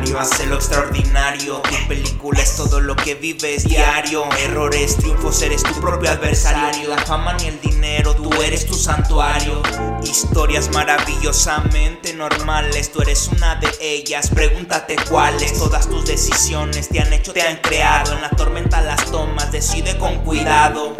ordinario 0.00 0.18
hace 0.18 0.46
lo 0.46 0.56
extraordinario. 0.56 1.60
Tu 1.60 1.88
película 1.88 2.40
es 2.40 2.56
todo 2.56 2.80
lo 2.80 2.96
que 2.96 3.14
vives 3.14 3.64
diario. 3.64 4.24
Errores, 4.38 4.96
triunfos, 4.96 5.42
eres 5.42 5.62
tu 5.62 5.78
propio 5.80 6.10
adversario. 6.10 6.88
La 6.88 6.98
fama 6.98 7.34
ni 7.34 7.46
el 7.46 7.60
dinero, 7.60 8.14
tú 8.14 8.30
eres 8.42 8.66
tu 8.66 8.74
santuario. 8.74 9.62
Historias 10.02 10.70
maravillosamente 10.72 12.14
normales, 12.14 12.90
tú 12.90 13.02
eres 13.02 13.28
una 13.28 13.56
de 13.56 13.68
ellas. 13.80 14.30
Pregúntate 14.30 14.96
cuáles. 15.08 15.58
Todas 15.58 15.88
tus 15.88 16.06
decisiones 16.06 16.88
te 16.88 17.00
han 17.00 17.12
hecho, 17.12 17.32
te 17.32 17.42
han 17.42 17.56
creado. 17.56 18.14
En 18.14 18.22
la 18.22 18.30
tormenta 18.30 18.80
las 18.80 19.04
tomas, 19.10 19.52
decide 19.52 19.98
con 19.98 20.16
cuidado. 20.24 20.96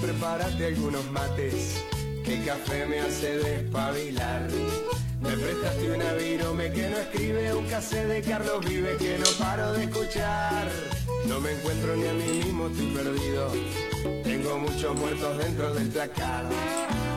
Prepárate 0.00 0.66
algunos 0.66 1.10
mates, 1.10 1.82
que 2.24 2.44
café 2.44 2.86
me 2.86 3.00
hace 3.00 3.38
despabilar. 3.38 4.48
Me 5.20 5.30
prestaste 5.30 5.90
una 5.90 6.12
virome 6.12 6.72
que 6.72 6.88
no 6.88 6.98
escribe 6.98 7.54
un 7.54 7.66
cassette 7.66 8.08
de 8.08 8.22
Carlos 8.22 8.64
Vive 8.64 8.96
que 8.96 9.18
no 9.18 9.26
paro 9.38 9.72
de 9.72 9.84
escuchar. 9.84 10.70
No 11.26 11.40
me 11.40 11.52
encuentro 11.52 11.96
ni 11.96 12.06
a 12.06 12.12
mí 12.12 12.44
mismo, 12.44 12.66
estoy 12.68 12.86
perdido. 12.86 13.50
Tengo 14.22 14.58
muchos 14.58 14.94
muertos 14.96 15.38
dentro 15.38 15.74
del 15.74 15.88
placar. 15.88 16.44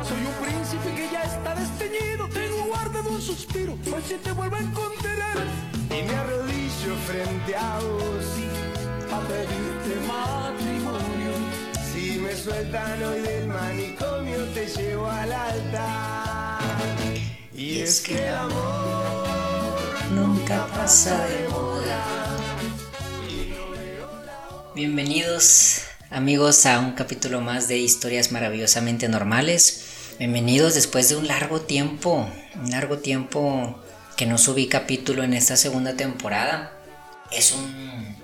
Soy 0.07 0.17
un 0.17 0.45
príncipe 0.45 0.95
que 0.95 1.09
ya 1.11 1.23
está 1.23 1.55
desteñido. 1.55 2.27
Tengo 2.29 2.65
guardado 2.67 3.09
un 3.09 3.21
suspiro, 3.21 3.75
por 3.89 4.01
si 4.01 4.15
te 4.15 4.31
vuelvo 4.31 4.55
a 4.55 4.59
encontrar. 4.59 5.37
Y 5.89 6.03
me 6.03 6.15
arrodillo 6.15 6.95
frente 7.05 7.55
a 7.55 7.79
vos 7.79 8.69
a 9.11 9.19
pedirte 9.27 9.95
me 10.07 10.58
sueltan 12.43 13.03
hoy 13.03 13.19
del 13.19 13.47
manicomio 13.47 14.37
te 14.53 14.65
llevo 14.67 15.09
al 15.09 15.31
altar. 15.31 16.61
Y 17.53 17.79
es 17.79 17.99
que 17.99 18.27
el 18.27 18.33
amor 18.33 19.27
nunca 20.11 20.65
pasa 20.67 21.25
de 21.25 21.49
moda. 21.49 22.05
Bienvenidos 24.73 25.81
amigos 26.09 26.65
a 26.65 26.79
un 26.79 26.93
capítulo 26.93 27.41
más 27.41 27.67
de 27.67 27.77
Historias 27.77 28.31
Maravillosamente 28.31 29.09
Normales. 29.09 30.15
Bienvenidos 30.17 30.75
después 30.75 31.09
de 31.09 31.17
un 31.17 31.27
largo 31.27 31.61
tiempo, 31.61 32.29
un 32.55 32.71
largo 32.71 32.99
tiempo 32.99 33.83
que 34.15 34.25
no 34.25 34.37
subí 34.37 34.67
capítulo 34.67 35.23
en 35.23 35.33
esta 35.33 35.57
segunda 35.57 35.95
temporada. 35.95 36.71
Es 37.31 37.51
un, 37.51 38.15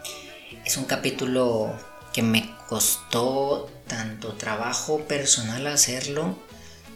es 0.64 0.78
un 0.78 0.86
capítulo 0.86 1.76
que 2.16 2.24
me 2.24 2.50
costó 2.70 3.70
tanto 3.88 4.36
trabajo 4.36 5.00
personal 5.00 5.68
hacerlo 5.68 6.40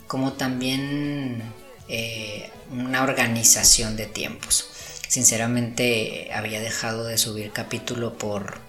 como 0.07 0.31
también 0.31 1.43
eh, 1.89 2.49
una 2.71 3.03
organización 3.03 3.97
de 3.97 4.05
tiempos. 4.05 4.69
Sinceramente 5.09 6.29
había 6.33 6.61
dejado 6.61 7.03
de 7.03 7.17
subir 7.17 7.51
capítulo 7.51 8.17
por, 8.17 8.59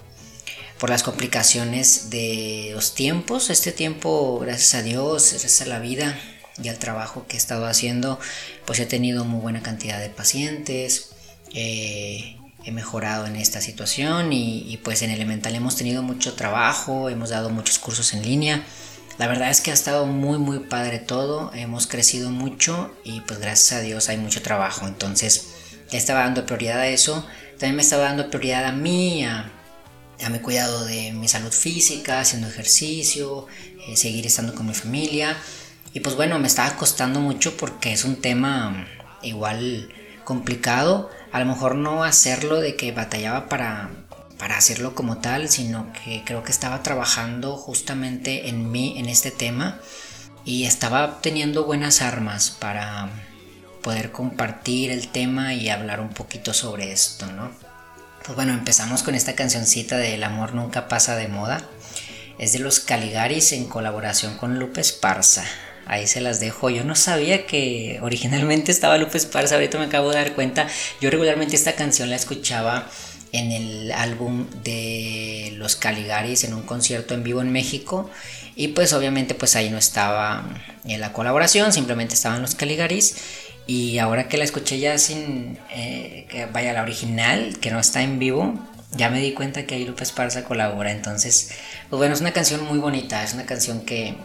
por 0.80 0.90
las 0.90 1.04
complicaciones 1.04 2.10
de 2.10 2.70
los 2.74 2.96
tiempos. 2.96 3.48
Este 3.48 3.70
tiempo, 3.70 4.40
gracias 4.40 4.74
a 4.74 4.82
Dios, 4.82 5.30
gracias 5.30 5.60
a 5.60 5.66
la 5.66 5.78
vida 5.78 6.18
y 6.60 6.68
al 6.68 6.80
trabajo 6.80 7.26
que 7.28 7.36
he 7.36 7.38
estado 7.38 7.66
haciendo, 7.66 8.18
pues 8.64 8.80
he 8.80 8.86
tenido 8.86 9.24
muy 9.24 9.40
buena 9.40 9.62
cantidad 9.62 10.00
de 10.00 10.10
pacientes. 10.10 11.10
Eh, 11.54 12.39
he 12.64 12.72
mejorado 12.72 13.26
en 13.26 13.36
esta 13.36 13.60
situación 13.60 14.32
y, 14.32 14.78
pues 14.82 15.02
en 15.02 15.10
Elemental 15.10 15.54
hemos 15.54 15.76
tenido 15.76 16.02
mucho 16.02 16.34
trabajo, 16.34 17.08
hemos 17.08 17.30
dado 17.30 17.50
muchos 17.50 17.78
cursos 17.78 18.12
en 18.12 18.22
línea. 18.22 18.64
La 19.18 19.26
verdad 19.26 19.50
es 19.50 19.60
que 19.60 19.70
ha 19.70 19.74
estado 19.74 20.06
muy 20.06 20.38
muy 20.38 20.60
padre 20.60 20.98
todo, 20.98 21.50
hemos 21.54 21.86
crecido 21.86 22.30
mucho 22.30 22.94
y 23.04 23.20
pues 23.22 23.38
gracias 23.38 23.78
a 23.78 23.82
Dios 23.82 24.08
hay 24.08 24.16
mucho 24.16 24.42
trabajo. 24.42 24.86
Entonces 24.86 25.48
ya 25.90 25.98
estaba 25.98 26.20
dando 26.20 26.46
prioridad 26.46 26.80
a 26.80 26.88
eso, 26.88 27.26
también 27.58 27.76
me 27.76 27.82
estaba 27.82 28.04
dando 28.04 28.30
prioridad 28.30 28.64
a 28.64 28.72
mí, 28.72 29.24
a, 29.24 29.50
mi 30.30 30.38
cuidado 30.38 30.84
de 30.84 31.12
mi 31.12 31.28
salud 31.28 31.52
física, 31.52 32.20
haciendo 32.20 32.48
ejercicio, 32.48 33.46
eh, 33.88 33.96
seguir 33.96 34.26
estando 34.26 34.54
con 34.54 34.66
mi 34.66 34.74
familia. 34.74 35.36
Y 35.92 36.00
pues 36.00 36.14
bueno, 36.14 36.38
me 36.38 36.46
estaba 36.46 36.76
costando 36.76 37.20
mucho 37.20 37.56
porque 37.56 37.92
es 37.92 38.04
un 38.04 38.16
tema 38.16 38.86
igual 39.22 39.88
complicado 40.24 41.10
a 41.32 41.38
lo 41.38 41.46
mejor 41.46 41.74
no 41.74 42.04
hacerlo 42.04 42.60
de 42.60 42.76
que 42.76 42.92
batallaba 42.92 43.48
para, 43.48 43.90
para 44.38 44.56
hacerlo 44.56 44.94
como 44.94 45.18
tal, 45.18 45.48
sino 45.48 45.92
que 45.92 46.22
creo 46.24 46.42
que 46.42 46.52
estaba 46.52 46.82
trabajando 46.82 47.56
justamente 47.56 48.48
en 48.48 48.70
mí, 48.70 48.94
en 48.98 49.08
este 49.08 49.30
tema, 49.30 49.80
y 50.44 50.64
estaba 50.64 51.20
teniendo 51.20 51.64
buenas 51.64 52.02
armas 52.02 52.50
para 52.50 53.10
poder 53.82 54.12
compartir 54.12 54.90
el 54.90 55.08
tema 55.08 55.54
y 55.54 55.68
hablar 55.68 56.00
un 56.00 56.10
poquito 56.10 56.52
sobre 56.52 56.92
esto, 56.92 57.26
¿no? 57.26 57.50
Pues 58.24 58.36
bueno, 58.36 58.52
empezamos 58.52 59.02
con 59.02 59.14
esta 59.14 59.34
cancioncita 59.34 59.96
de 59.96 60.14
El 60.14 60.24
amor 60.24 60.54
nunca 60.54 60.88
pasa 60.88 61.16
de 61.16 61.28
moda. 61.28 61.62
Es 62.38 62.52
de 62.52 62.58
los 62.58 62.80
Caligaris 62.80 63.52
en 63.52 63.66
colaboración 63.66 64.36
con 64.36 64.58
Lupe 64.58 64.80
Esparza 64.80 65.44
ahí 65.86 66.06
se 66.06 66.20
las 66.20 66.40
dejo. 66.40 66.70
Yo 66.70 66.84
no 66.84 66.94
sabía 66.94 67.46
que 67.46 67.98
originalmente 68.02 68.72
estaba 68.72 68.98
Lupe 68.98 69.18
Esparza, 69.18 69.56
ahorita 69.56 69.78
me 69.78 69.86
acabo 69.86 70.10
de 70.10 70.16
dar 70.16 70.34
cuenta. 70.34 70.66
Yo 71.00 71.10
regularmente 71.10 71.56
esta 71.56 71.74
canción 71.74 72.10
la 72.10 72.16
escuchaba 72.16 72.88
en 73.32 73.52
el 73.52 73.92
álbum 73.92 74.46
de 74.64 75.52
los 75.56 75.76
Caligaris 75.76 76.44
en 76.44 76.54
un 76.54 76.62
concierto 76.62 77.14
en 77.14 77.22
vivo 77.22 77.40
en 77.40 77.52
México 77.52 78.10
y 78.56 78.68
pues 78.68 78.92
obviamente 78.92 79.34
pues 79.34 79.56
ahí 79.56 79.70
no 79.70 79.78
estaba 79.78 80.44
en 80.84 81.00
la 81.00 81.12
colaboración, 81.12 81.72
simplemente 81.72 82.14
estaban 82.14 82.42
los 82.42 82.54
Caligaris 82.54 83.16
y 83.66 83.98
ahora 83.98 84.28
que 84.28 84.36
la 84.36 84.44
escuché 84.44 84.80
ya 84.80 84.98
sin 84.98 85.58
eh, 85.70 86.26
que 86.28 86.46
vaya 86.46 86.72
la 86.72 86.82
original, 86.82 87.58
que 87.60 87.70
no 87.70 87.78
está 87.78 88.02
en 88.02 88.18
vivo, 88.18 88.58
ya 88.96 89.10
me 89.10 89.20
di 89.20 89.32
cuenta 89.32 89.64
que 89.64 89.76
ahí 89.76 89.84
Lupe 89.84 90.02
Esparza 90.02 90.44
colabora, 90.44 90.90
entonces 90.90 91.52
pues 91.88 91.98
bueno, 91.98 92.14
es 92.14 92.20
una 92.20 92.32
canción 92.32 92.64
muy 92.64 92.78
bonita, 92.78 93.22
es 93.22 93.34
una 93.34 93.46
canción 93.46 93.82
que 93.82 94.16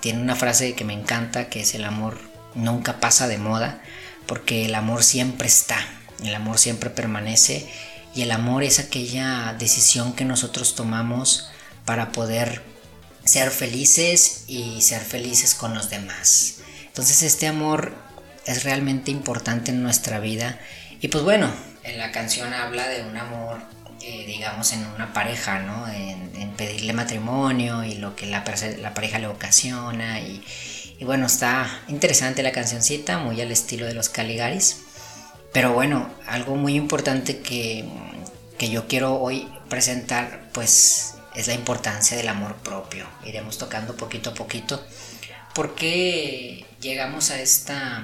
tiene 0.00 0.20
una 0.20 0.36
frase 0.36 0.74
que 0.74 0.84
me 0.84 0.94
encanta, 0.94 1.48
que 1.48 1.60
es 1.60 1.74
el 1.74 1.84
amor 1.84 2.18
nunca 2.54 3.00
pasa 3.00 3.28
de 3.28 3.38
moda, 3.38 3.80
porque 4.26 4.66
el 4.66 4.74
amor 4.74 5.02
siempre 5.02 5.48
está, 5.48 5.78
el 6.22 6.34
amor 6.34 6.58
siempre 6.58 6.90
permanece 6.90 7.68
y 8.14 8.22
el 8.22 8.30
amor 8.30 8.62
es 8.62 8.78
aquella 8.78 9.54
decisión 9.58 10.12
que 10.12 10.24
nosotros 10.24 10.74
tomamos 10.74 11.50
para 11.84 12.12
poder 12.12 12.62
ser 13.24 13.50
felices 13.50 14.44
y 14.46 14.80
ser 14.82 15.02
felices 15.02 15.54
con 15.54 15.74
los 15.74 15.90
demás. 15.90 16.56
Entonces 16.86 17.22
este 17.22 17.46
amor 17.46 17.94
es 18.46 18.64
realmente 18.64 19.10
importante 19.10 19.70
en 19.70 19.82
nuestra 19.82 20.20
vida 20.20 20.58
y 21.00 21.08
pues 21.08 21.22
bueno, 21.24 21.50
en 21.84 21.98
la 21.98 22.10
canción 22.10 22.52
habla 22.52 22.88
de 22.88 23.04
un 23.04 23.16
amor 23.16 23.62
eh, 24.02 24.24
digamos, 24.26 24.72
en 24.72 24.86
una 24.86 25.12
pareja, 25.12 25.60
¿no? 25.60 25.88
En, 25.88 26.28
pedirle 26.58 26.92
matrimonio 26.92 27.84
y 27.84 27.94
lo 27.94 28.16
que 28.16 28.26
la, 28.26 28.42
la 28.80 28.92
pareja 28.92 29.20
le 29.20 29.28
ocasiona. 29.28 30.18
Y, 30.20 30.42
bueno, 31.04 31.26
está 31.26 31.82
interesante 31.86 32.42
la 32.42 32.50
cancioncita, 32.50 33.18
muy 33.18 33.40
al 33.40 33.52
estilo 33.52 33.86
de 33.86 33.94
los 33.94 34.08
Caligaris. 34.08 34.80
Pero 35.52 35.72
bueno, 35.72 36.10
algo 36.26 36.56
muy 36.56 36.74
importante 36.74 37.38
que, 37.38 37.84
que 38.58 38.70
yo 38.70 38.88
quiero 38.88 39.20
hoy 39.20 39.48
presentar, 39.68 40.48
pues 40.52 41.14
es 41.36 41.46
la 41.46 41.54
importancia 41.54 42.16
del 42.16 42.28
amor 42.28 42.56
propio. 42.56 43.06
Iremos 43.24 43.58
tocando 43.58 43.96
poquito 43.96 44.30
a 44.30 44.34
poquito. 44.34 44.84
¿Por 45.54 45.74
qué 45.74 46.66
llegamos 46.80 47.30
a, 47.30 47.40
esta, 47.40 48.02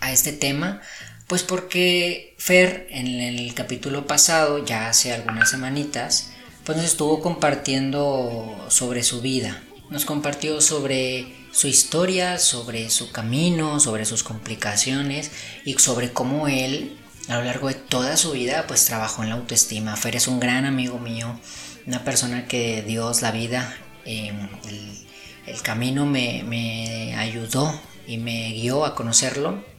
a 0.00 0.12
este 0.12 0.32
tema? 0.32 0.82
Pues 1.26 1.42
porque 1.42 2.36
Fer 2.38 2.86
en 2.90 3.08
el 3.20 3.52
capítulo 3.54 4.06
pasado, 4.06 4.64
ya 4.64 4.88
hace 4.88 5.12
algunas 5.12 5.50
semanitas, 5.50 6.30
pues 6.64 6.78
nos 6.78 6.86
estuvo 6.86 7.20
compartiendo 7.20 8.64
sobre 8.68 9.02
su 9.02 9.20
vida. 9.20 9.60
Nos 9.90 10.04
compartió 10.04 10.60
sobre 10.60 11.26
su 11.50 11.66
historia, 11.66 12.38
sobre 12.38 12.90
su 12.90 13.10
camino, 13.10 13.80
sobre 13.80 14.04
sus 14.04 14.22
complicaciones 14.22 15.32
y 15.64 15.74
sobre 15.74 16.12
cómo 16.12 16.46
él 16.46 16.96
a 17.28 17.38
lo 17.38 17.44
largo 17.44 17.66
de 17.68 17.74
toda 17.74 18.16
su 18.16 18.30
vida 18.30 18.66
pues 18.68 18.84
trabajó 18.84 19.24
en 19.24 19.30
la 19.30 19.34
autoestima. 19.34 19.96
Fer 19.96 20.14
es 20.14 20.28
un 20.28 20.38
gran 20.38 20.64
amigo 20.64 21.00
mío, 21.00 21.40
una 21.88 22.04
persona 22.04 22.46
que 22.46 22.82
Dios, 22.82 23.22
la 23.22 23.32
vida, 23.32 23.76
em, 24.04 24.48
el, 24.68 25.62
camino 25.62 26.06
me, 26.06 26.44
me 26.44 27.16
ayudó 27.16 27.80
y 28.06 28.18
me 28.18 28.52
guió 28.52 28.84
a 28.84 28.94
conocerlo 28.94 29.75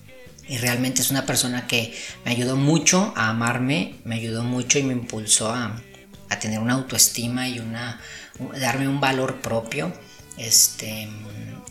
Y 0.48 0.58
realmente 0.58 1.02
es 1.02 1.12
una 1.12 1.26
persona 1.26 1.68
que 1.68 1.94
me 2.24 2.32
ayudó 2.32 2.56
mucho 2.56 3.14
a 3.16 3.30
amarme, 3.30 3.96
me 4.06 4.16
ayudó 4.16 4.44
mucho 4.44 4.80
y 4.80 4.84
me 4.84 4.94
impulsó 4.94 5.52
a, 5.52 5.82
a 6.30 6.40
tener 6.40 6.60
una 6.60 6.74
autoestima 6.74 7.50
y 7.50 7.60
una 7.60 8.00
darme 8.60 8.88
un 8.88 9.00
valor 9.00 9.42
propio. 9.42 9.92
Este, 10.38 11.08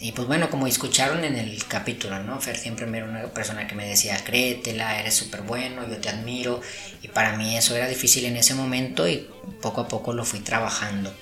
y 0.00 0.12
pues 0.12 0.26
bueno, 0.26 0.50
como 0.50 0.66
escucharon 0.66 1.24
en 1.24 1.36
el 1.36 1.64
capítulo, 1.66 2.22
¿no? 2.22 2.40
Fer 2.40 2.56
siempre 2.56 2.86
era 2.88 3.06
una 3.06 3.22
persona 3.28 3.66
que 3.66 3.74
me 3.74 3.86
decía, 3.86 4.22
créetela, 4.24 4.98
eres 5.00 5.14
súper 5.14 5.42
bueno, 5.42 5.88
yo 5.88 5.98
te 5.98 6.08
admiro. 6.08 6.60
Y 7.02 7.08
para 7.08 7.36
mí 7.36 7.56
eso 7.56 7.76
era 7.76 7.88
difícil 7.88 8.24
en 8.24 8.36
ese 8.36 8.54
momento 8.54 9.08
y 9.08 9.28
poco 9.62 9.82
a 9.82 9.88
poco 9.88 10.12
lo 10.12 10.24
fui 10.24 10.40
trabajando. 10.40 11.14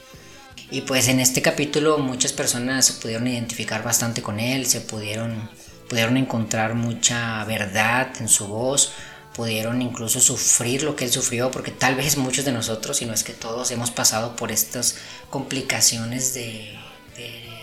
Y 0.71 0.81
pues 0.81 1.09
en 1.09 1.21
este 1.21 1.43
capítulo 1.43 1.99
muchas 1.99 2.33
personas 2.33 2.87
se 2.87 2.95
pudieron 2.95 3.27
identificar 3.29 3.83
bastante 3.83 4.23
con 4.23 4.41
él, 4.41 4.67
se 4.67 4.81
pudieron, 4.81 5.51
pudieron 5.89 6.17
encontrar 6.17 6.75
mucha 6.75 7.45
verdad 7.45 8.11
en 8.21 8.29
su 8.29 8.47
voz, 8.47 8.93
pudieron 9.35 9.83
incluso 9.83 10.21
sufrir 10.21 10.83
lo 10.83 10.97
que 10.97 11.05
él 11.05 11.13
sufrió, 11.13 11.51
porque 11.51 11.73
tal 11.73 11.97
vez 11.97 12.17
muchos 12.17 12.45
de 12.45 12.53
nosotros, 12.53 12.99
si 12.99 13.07
no 13.07 13.13
es 13.13 13.25
que 13.25 13.33
todos, 13.33 13.71
hemos 13.71 13.91
pasado 13.91 14.37
por 14.37 14.53
estas 14.53 14.97
complicaciones 15.29 16.35
de, 16.35 16.79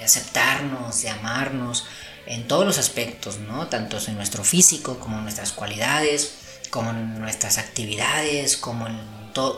aceptarnos, 0.04 1.02
de 1.02 1.10
amarnos, 1.10 1.86
en 2.26 2.48
todos 2.48 2.66
los 2.66 2.78
aspectos, 2.78 3.40
¿no? 3.40 3.68
Tanto 3.68 3.98
en 4.08 4.16
nuestro 4.16 4.44
físico 4.44 5.00
como 5.00 5.18
en 5.18 5.24
nuestras 5.24 5.52
cualidades, 5.52 6.34
como 6.70 6.92
en 6.92 7.20
nuestras 7.20 7.58
actividades, 7.58 8.58
como 8.58 8.88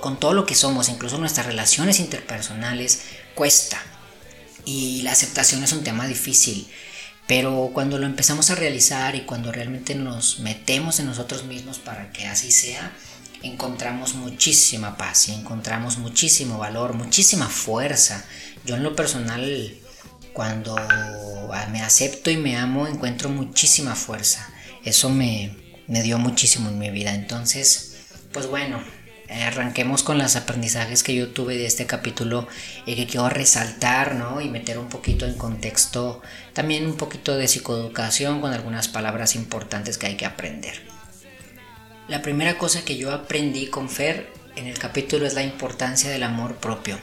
con 0.01 0.19
todo 0.19 0.33
lo 0.33 0.45
que 0.45 0.55
somos, 0.55 0.89
incluso 0.89 1.17
nuestras 1.17 1.45
relaciones 1.45 1.99
interpersonales, 1.99 3.01
cuesta. 3.35 3.81
Y 4.65 5.01
la 5.01 5.11
aceptación 5.11 5.63
es 5.63 5.73
un 5.73 5.83
tema 5.83 6.07
difícil. 6.07 6.67
Pero 7.27 7.71
cuando 7.73 7.97
lo 7.97 8.05
empezamos 8.05 8.49
a 8.49 8.55
realizar 8.55 9.15
y 9.15 9.21
cuando 9.21 9.51
realmente 9.51 9.95
nos 9.95 10.39
metemos 10.39 10.99
en 10.99 11.05
nosotros 11.05 11.45
mismos 11.45 11.79
para 11.79 12.11
que 12.11 12.27
así 12.27 12.51
sea, 12.51 12.91
encontramos 13.41 14.15
muchísima 14.15 14.97
paz 14.97 15.29
y 15.29 15.33
encontramos 15.33 15.97
muchísimo 15.97 16.57
valor, 16.57 16.93
muchísima 16.93 17.47
fuerza. 17.47 18.25
Yo 18.65 18.75
en 18.75 18.83
lo 18.83 18.95
personal, 18.95 19.73
cuando 20.33 20.75
me 21.71 21.81
acepto 21.81 22.29
y 22.29 22.37
me 22.37 22.57
amo, 22.57 22.87
encuentro 22.87 23.29
muchísima 23.29 23.95
fuerza. 23.95 24.49
Eso 24.83 25.09
me, 25.09 25.55
me 25.87 26.01
dio 26.01 26.17
muchísimo 26.17 26.69
en 26.69 26.79
mi 26.79 26.89
vida. 26.89 27.13
Entonces, 27.13 27.97
pues 28.33 28.47
bueno, 28.47 28.83
arranquemos 29.41 30.03
con 30.03 30.19
los 30.19 30.35
aprendizajes 30.35 31.01
que 31.01 31.15
yo 31.15 31.29
tuve 31.29 31.57
de 31.57 31.65
este 31.65 31.87
capítulo 31.87 32.47
y 32.85 32.95
que 32.95 33.07
quiero 33.07 33.29
resaltar, 33.29 34.15
¿no? 34.15 34.41
Y 34.41 34.49
meter 34.49 34.77
un 34.77 34.89
poquito 34.89 35.25
en 35.25 35.33
contexto, 35.33 36.21
también 36.53 36.85
un 36.85 36.97
poquito 36.97 37.35
de 37.35 37.47
psicoeducación 37.47 38.41
con 38.41 38.53
algunas 38.53 38.87
palabras 38.87 39.35
importantes 39.35 39.97
que 39.97 40.07
hay 40.07 40.17
que 40.17 40.25
aprender. 40.25 40.83
La 42.07 42.21
primera 42.21 42.57
cosa 42.57 42.85
que 42.85 42.97
yo 42.97 43.11
aprendí 43.11 43.67
con 43.67 43.89
Fer 43.89 44.31
en 44.55 44.67
el 44.67 44.77
capítulo 44.77 45.25
es 45.25 45.33
la 45.33 45.43
importancia 45.43 46.09
del 46.11 46.23
amor 46.23 46.57
propio. 46.57 46.99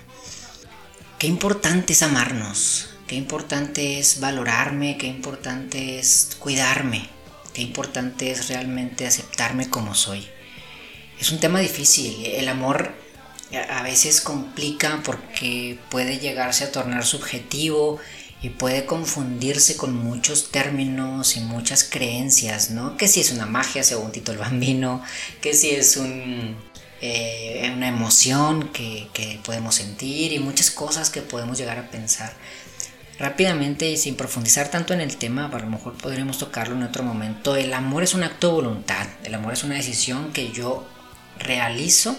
Qué 1.18 1.26
importante 1.26 1.94
es 1.94 2.02
amarnos, 2.02 2.90
qué 3.06 3.16
importante 3.16 3.98
es 3.98 4.20
valorarme, 4.20 4.96
qué 4.98 5.06
importante 5.06 5.98
es 5.98 6.36
cuidarme, 6.38 7.08
qué 7.54 7.62
importante 7.62 8.30
es 8.30 8.48
realmente 8.48 9.06
aceptarme 9.06 9.68
como 9.68 9.94
soy 9.94 10.28
es 11.20 11.30
un 11.30 11.38
tema 11.38 11.60
difícil. 11.60 12.24
El 12.24 12.48
amor 12.48 12.94
a 13.68 13.82
veces 13.82 14.20
complica 14.20 15.00
porque 15.04 15.78
puede 15.90 16.18
llegarse 16.18 16.64
a 16.64 16.72
tornar 16.72 17.04
subjetivo 17.04 17.98
y 18.42 18.48
puede 18.48 18.86
confundirse 18.86 19.76
con 19.76 19.94
muchos 19.94 20.50
términos 20.50 21.36
y 21.36 21.40
muchas 21.40 21.84
creencias, 21.84 22.70
¿no? 22.70 22.96
Que 22.96 23.06
si 23.06 23.20
es 23.20 23.32
una 23.32 23.44
magia 23.44 23.82
según 23.82 24.12
Tito 24.12 24.32
el 24.32 24.38
Bambino, 24.38 25.02
que 25.42 25.52
si 25.52 25.70
es 25.70 25.98
eh, 27.02 27.72
una 27.76 27.88
emoción 27.88 28.68
que, 28.68 29.08
que 29.12 29.40
podemos 29.44 29.74
sentir 29.74 30.32
y 30.32 30.38
muchas 30.38 30.70
cosas 30.70 31.10
que 31.10 31.20
podemos 31.20 31.58
llegar 31.58 31.78
a 31.78 31.90
pensar. 31.90 32.32
Rápidamente 33.18 33.90
y 33.90 33.98
sin 33.98 34.16
profundizar 34.16 34.70
tanto 34.70 34.94
en 34.94 35.02
el 35.02 35.18
tema, 35.18 35.50
a 35.52 35.58
lo 35.58 35.66
mejor 35.66 35.92
podremos 35.98 36.38
tocarlo 36.38 36.74
en 36.76 36.84
otro 36.84 37.02
momento, 37.02 37.56
el 37.56 37.74
amor 37.74 38.02
es 38.02 38.14
un 38.14 38.22
acto 38.22 38.46
de 38.46 38.54
voluntad, 38.54 39.06
el 39.24 39.34
amor 39.34 39.52
es 39.52 39.62
una 39.62 39.74
decisión 39.74 40.32
que 40.32 40.50
yo 40.52 40.86
realizo 41.40 42.16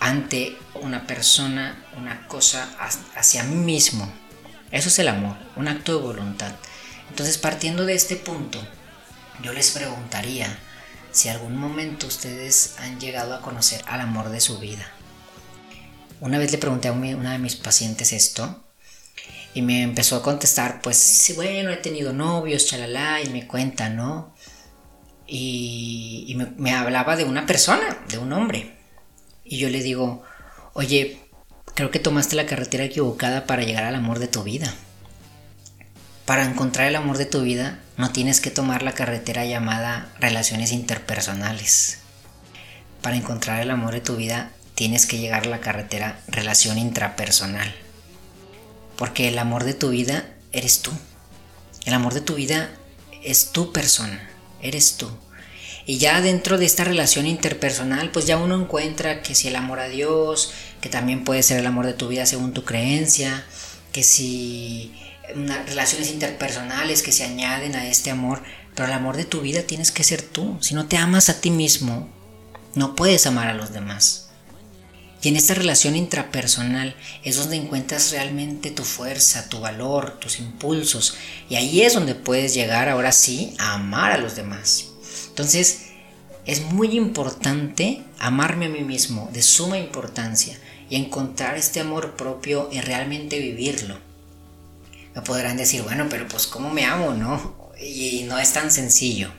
ante 0.00 0.56
una 0.74 1.06
persona, 1.06 1.82
una 1.96 2.26
cosa 2.28 2.68
hacia 3.14 3.42
mí 3.44 3.54
mismo. 3.54 4.12
Eso 4.70 4.88
es 4.88 4.98
el 4.98 5.08
amor, 5.08 5.36
un 5.56 5.68
acto 5.68 5.96
de 5.96 6.02
voluntad. 6.02 6.52
Entonces, 7.08 7.38
partiendo 7.38 7.86
de 7.86 7.94
este 7.94 8.16
punto, 8.16 8.60
yo 9.42 9.52
les 9.52 9.70
preguntaría 9.70 10.58
si 11.12 11.28
algún 11.28 11.56
momento 11.56 12.06
ustedes 12.06 12.74
han 12.78 12.98
llegado 13.00 13.34
a 13.34 13.40
conocer 13.40 13.82
al 13.86 14.00
amor 14.00 14.30
de 14.30 14.40
su 14.40 14.58
vida. 14.58 14.86
Una 16.20 16.38
vez 16.38 16.50
le 16.52 16.58
pregunté 16.58 16.88
a 16.88 16.92
una 16.92 17.32
de 17.32 17.38
mis 17.38 17.56
pacientes 17.56 18.12
esto 18.12 18.62
y 19.54 19.62
me 19.62 19.82
empezó 19.82 20.16
a 20.16 20.22
contestar, 20.22 20.82
pues 20.82 20.96
sí, 20.96 21.34
bueno, 21.34 21.70
he 21.70 21.76
tenido 21.76 22.12
novios, 22.12 22.66
chalala, 22.66 23.20
y 23.22 23.28
me 23.28 23.46
cuenta, 23.46 23.88
¿no? 23.88 24.33
Y, 25.26 26.36
me, 26.56 26.74
hablaba 26.74 27.16
de 27.16 27.24
una 27.24 27.46
persona, 27.46 27.98
de 28.08 28.18
un 28.18 28.32
hombre. 28.32 28.76
Y 29.44 29.58
yo 29.58 29.68
le 29.68 29.82
digo, 29.82 30.22
oye, 30.72 31.20
creo 31.74 31.90
que 31.90 31.98
tomaste 31.98 32.36
la 32.36 32.46
carretera 32.46 32.84
equivocada 32.84 33.46
para 33.46 33.62
llegar 33.62 33.84
al 33.84 33.94
amor 33.94 34.18
de 34.18 34.28
tu 34.28 34.42
vida. 34.42 34.72
Para 36.26 36.44
encontrar 36.44 36.88
el 36.88 36.96
amor 36.96 37.18
de 37.18 37.26
tu 37.26 37.42
vida 37.42 37.80
no 37.96 38.10
tienes 38.10 38.40
que 38.40 38.50
tomar 38.50 38.82
la 38.82 38.92
carretera 38.92 39.44
llamada 39.44 40.08
relaciones 40.20 40.72
interpersonales. 40.72 41.98
Para 43.02 43.16
encontrar 43.16 43.60
el 43.60 43.70
amor 43.70 43.92
de 43.92 44.00
tu 44.00 44.16
vida 44.16 44.50
tienes 44.74 45.06
que 45.06 45.18
llegar 45.18 45.44
a 45.44 45.50
la 45.50 45.60
carretera 45.60 46.18
relación 46.28 46.78
intrapersonal. 46.78 47.74
Porque 48.96 49.28
el 49.28 49.38
amor 49.38 49.64
de 49.64 49.74
tu 49.74 49.90
vida 49.90 50.24
eres 50.52 50.80
tú. 50.80 50.92
El 51.84 51.92
amor 51.92 52.14
de 52.14 52.22
tu 52.22 52.34
vida 52.36 52.70
es 53.22 53.52
tu 53.52 53.72
persona 53.72 54.30
eres 54.64 54.96
tú. 54.96 55.08
Y 55.86 55.98
ya 55.98 56.20
dentro 56.20 56.58
de 56.58 56.64
esta 56.64 56.84
relación 56.84 57.26
interpersonal, 57.26 58.10
pues 58.10 58.26
ya 58.26 58.38
uno 58.38 58.60
encuentra 58.60 59.22
que 59.22 59.34
si 59.34 59.48
el 59.48 59.56
amor 59.56 59.80
a 59.80 59.88
Dios, 59.88 60.52
que 60.80 60.88
también 60.88 61.24
puede 61.24 61.42
ser 61.42 61.58
el 61.58 61.66
amor 61.66 61.86
de 61.86 61.92
tu 61.92 62.08
vida 62.08 62.26
según 62.26 62.54
tu 62.54 62.64
creencia, 62.64 63.44
que 63.92 64.02
si 64.02 64.92
relaciones 65.66 66.10
interpersonales 66.10 67.02
que 67.02 67.12
se 67.12 67.24
añaden 67.24 67.76
a 67.76 67.86
este 67.86 68.10
amor, 68.10 68.42
pero 68.74 68.88
el 68.88 68.94
amor 68.94 69.16
de 69.16 69.24
tu 69.24 69.40
vida 69.40 69.62
tienes 69.62 69.92
que 69.92 70.04
ser 70.04 70.22
tú. 70.22 70.58
Si 70.60 70.74
no 70.74 70.86
te 70.86 70.96
amas 70.96 71.28
a 71.28 71.40
ti 71.40 71.50
mismo, 71.50 72.08
no 72.74 72.96
puedes 72.96 73.26
amar 73.26 73.48
a 73.48 73.54
los 73.54 73.72
demás. 73.72 74.23
Y 75.24 75.28
en 75.28 75.36
esta 75.36 75.54
relación 75.54 75.96
intrapersonal 75.96 76.94
es 77.22 77.36
donde 77.36 77.56
encuentras 77.56 78.10
realmente 78.10 78.70
tu 78.70 78.84
fuerza, 78.84 79.48
tu 79.48 79.58
valor, 79.58 80.18
tus 80.20 80.38
impulsos. 80.38 81.16
Y 81.48 81.54
ahí 81.54 81.80
es 81.80 81.94
donde 81.94 82.14
puedes 82.14 82.52
llegar 82.52 82.90
ahora 82.90 83.10
sí 83.10 83.54
a 83.58 83.72
amar 83.72 84.12
a 84.12 84.18
los 84.18 84.36
demás. 84.36 84.88
Entonces, 85.28 85.86
es 86.44 86.60
muy 86.60 86.94
importante 86.94 88.02
amarme 88.18 88.66
a 88.66 88.68
mí 88.68 88.82
mismo, 88.82 89.30
de 89.32 89.40
suma 89.40 89.78
importancia, 89.78 90.58
y 90.90 90.96
encontrar 90.96 91.56
este 91.56 91.80
amor 91.80 92.16
propio 92.16 92.68
y 92.70 92.82
realmente 92.82 93.38
vivirlo. 93.38 93.96
Me 95.14 95.22
podrán 95.22 95.56
decir, 95.56 95.82
bueno, 95.84 96.06
pero 96.10 96.28
pues 96.28 96.46
¿cómo 96.46 96.68
me 96.68 96.84
amo? 96.84 97.14
No, 97.14 97.72
y 97.80 98.24
no 98.28 98.38
es 98.38 98.52
tan 98.52 98.70
sencillo. 98.70 99.30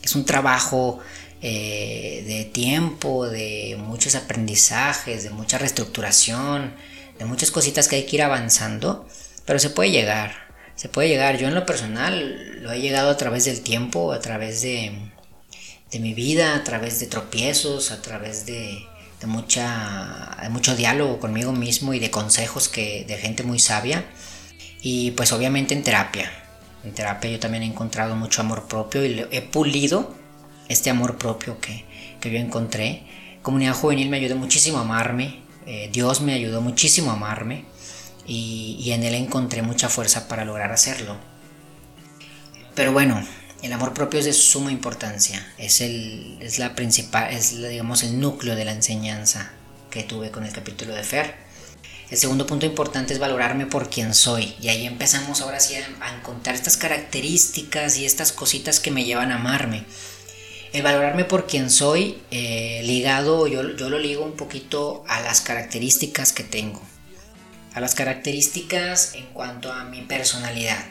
Es 0.00 0.14
un 0.14 0.24
trabajo 0.24 1.00
eh, 1.46 2.24
de 2.26 2.46
tiempo, 2.46 3.28
de 3.28 3.76
muchos 3.78 4.14
aprendizajes, 4.14 5.24
de 5.24 5.28
mucha 5.28 5.58
reestructuración, 5.58 6.74
de 7.18 7.26
muchas 7.26 7.50
cositas 7.50 7.86
que 7.86 7.96
hay 7.96 8.06
que 8.06 8.16
ir 8.16 8.22
avanzando, 8.22 9.06
pero 9.44 9.58
se 9.58 9.68
puede 9.68 9.90
llegar, 9.90 10.32
se 10.74 10.88
puede 10.88 11.10
llegar. 11.10 11.36
Yo 11.36 11.46
en 11.46 11.54
lo 11.54 11.66
personal 11.66 12.62
lo 12.62 12.72
he 12.72 12.80
llegado 12.80 13.10
a 13.10 13.18
través 13.18 13.44
del 13.44 13.60
tiempo, 13.60 14.14
a 14.14 14.20
través 14.20 14.62
de, 14.62 15.12
de 15.90 15.98
mi 15.98 16.14
vida, 16.14 16.54
a 16.56 16.64
través 16.64 16.98
de 16.98 17.08
tropiezos, 17.08 17.90
a 17.90 18.00
través 18.00 18.46
de, 18.46 18.82
de, 19.20 19.26
mucha, 19.26 20.38
de 20.40 20.48
mucho 20.48 20.74
diálogo 20.74 21.20
conmigo 21.20 21.52
mismo 21.52 21.92
y 21.92 21.98
de 21.98 22.10
consejos 22.10 22.70
que, 22.70 23.04
de 23.06 23.18
gente 23.18 23.42
muy 23.42 23.58
sabia. 23.58 24.06
Y 24.80 25.10
pues 25.10 25.30
obviamente 25.30 25.74
en 25.74 25.82
terapia. 25.82 26.32
En 26.84 26.94
terapia 26.94 27.30
yo 27.30 27.38
también 27.38 27.64
he 27.64 27.66
encontrado 27.66 28.16
mucho 28.16 28.40
amor 28.40 28.66
propio 28.66 29.04
y 29.04 29.26
he 29.30 29.42
pulido 29.42 30.23
este 30.68 30.90
amor 30.90 31.18
propio 31.18 31.58
que, 31.60 31.84
yo 32.22 32.38
encontré. 32.38 33.02
Comunidad 33.42 33.74
juvenil 33.74 34.08
me 34.08 34.16
ayudó 34.16 34.36
muchísimo 34.36 34.78
a 34.78 34.80
amarme, 34.80 35.42
eh, 35.66 35.90
Dios 35.92 36.22
me 36.22 36.32
ayudó 36.32 36.62
muchísimo 36.62 37.10
a 37.10 37.14
amarme 37.14 37.66
y, 38.26 38.90
en 38.92 39.02
él 39.02 39.14
encontré 39.14 39.60
mucha 39.60 39.88
fuerza 39.88 40.26
para 40.26 40.44
lograr 40.44 40.72
hacerlo. 40.72 41.16
Pero 42.74 42.92
bueno, 42.92 43.22
el 43.62 43.72
amor 43.72 43.92
propio 43.92 44.20
es 44.20 44.24
de 44.24 44.32
suma 44.32 44.72
importancia, 44.72 45.46
es, 45.58 45.82
el, 45.82 46.38
es 46.40 46.58
la 46.58 46.74
principal, 46.74 47.32
es 47.32 47.56
digamos 47.56 48.02
el 48.02 48.18
núcleo 48.18 48.56
de 48.56 48.64
la 48.64 48.72
enseñanza 48.72 49.52
que 49.90 50.02
tuve 50.02 50.30
con 50.30 50.44
el 50.44 50.52
capítulo 50.52 50.94
de 50.94 51.04
Fer. 51.04 51.34
El 52.10 52.18
segundo 52.18 52.46
punto 52.46 52.66
importante 52.66 53.12
es 53.12 53.18
valorarme 53.18 53.66
por 53.66 53.90
quien 53.90 54.14
soy. 54.14 54.54
Y 54.60 54.68
ahí 54.68 54.86
empezamos 54.86 55.40
ahora 55.40 55.58
sí 55.58 55.74
a, 55.76 56.06
a 56.06 56.16
encontrar 56.16 56.54
estas 56.54 56.76
características 56.76 57.96
y 57.96 58.04
estas 58.04 58.32
cositas 58.32 58.78
que 58.78 58.90
me 58.90 59.04
llevan 59.04 59.32
a 59.32 59.36
amarme. 59.36 59.84
El 60.74 60.82
valorarme 60.82 61.24
por 61.24 61.46
quien 61.46 61.70
soy, 61.70 62.18
eh, 62.32 62.80
ligado, 62.82 63.46
yo, 63.46 63.76
yo 63.76 63.88
lo 63.88 64.00
ligo 64.00 64.24
un 64.24 64.32
poquito 64.32 65.04
a 65.06 65.20
las 65.20 65.40
características 65.40 66.32
que 66.32 66.42
tengo. 66.42 66.82
A 67.74 67.80
las 67.80 67.94
características 67.94 69.14
en 69.14 69.26
cuanto 69.26 69.72
a 69.72 69.84
mi 69.84 70.02
personalidad. 70.02 70.84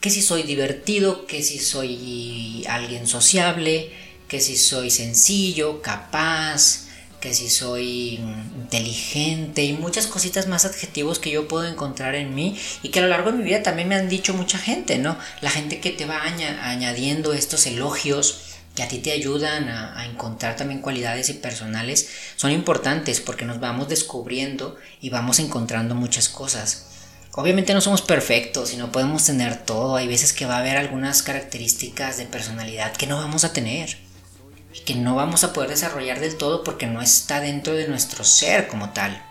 Que 0.00 0.10
si 0.10 0.22
soy 0.22 0.42
divertido, 0.42 1.28
que 1.28 1.44
si 1.44 1.60
soy 1.60 2.64
alguien 2.68 3.06
sociable, 3.06 3.92
que 4.26 4.40
si 4.40 4.56
soy 4.56 4.90
sencillo, 4.90 5.82
capaz, 5.82 6.88
que 7.20 7.32
si 7.32 7.48
soy 7.48 8.18
inteligente 8.56 9.62
y 9.62 9.74
muchas 9.74 10.08
cositas 10.08 10.48
más 10.48 10.64
adjetivos 10.64 11.20
que 11.20 11.30
yo 11.30 11.46
puedo 11.46 11.68
encontrar 11.68 12.16
en 12.16 12.34
mí 12.34 12.58
y 12.82 12.88
que 12.88 12.98
a 12.98 13.02
lo 13.02 13.08
largo 13.08 13.30
de 13.30 13.38
mi 13.38 13.44
vida 13.44 13.62
también 13.62 13.86
me 13.86 13.94
han 13.94 14.08
dicho 14.08 14.34
mucha 14.34 14.58
gente, 14.58 14.98
¿no? 14.98 15.16
La 15.42 15.50
gente 15.50 15.78
que 15.78 15.90
te 15.90 16.06
va 16.06 16.24
añadiendo 16.24 17.32
estos 17.32 17.66
elogios 17.66 18.51
que 18.74 18.82
a 18.82 18.88
ti 18.88 18.98
te 18.98 19.12
ayudan 19.12 19.68
a, 19.68 20.06
encontrar 20.06 20.56
también 20.56 20.80
cualidades 20.80 21.28
y 21.28 21.34
personales 21.34 22.08
son 22.36 22.52
importantes 22.52 23.20
porque 23.20 23.44
nos 23.44 23.60
vamos 23.60 23.88
descubriendo 23.88 24.76
y 25.00 25.10
vamos 25.10 25.38
encontrando 25.38 25.94
muchas 25.94 26.28
cosas. 26.28 26.86
Obviamente 27.34 27.74
no 27.74 27.80
somos 27.80 28.02
perfectos 28.02 28.72
y 28.72 28.76
no 28.76 28.92
podemos 28.92 29.24
tener 29.24 29.64
todo. 29.64 29.96
Hay 29.96 30.06
veces 30.06 30.32
que 30.32 30.46
va 30.46 30.56
a 30.56 30.60
haber 30.60 30.76
algunas 30.76 31.22
características 31.22 32.18
de 32.18 32.26
personalidad 32.26 32.92
que 32.92 33.06
no 33.06 33.16
vamos 33.16 33.44
a 33.44 33.52
tener 33.52 33.98
y 34.74 34.80
que 34.80 34.94
no 34.94 35.14
vamos 35.14 35.44
a 35.44 35.52
poder 35.52 35.70
desarrollar 35.70 36.20
del 36.20 36.36
todo 36.36 36.62
porque 36.64 36.86
no 36.86 37.00
está 37.00 37.40
dentro 37.40 37.74
de 37.74 37.88
nuestro 37.88 38.24
ser 38.24 38.68
como 38.68 38.90
tal. 38.90 39.22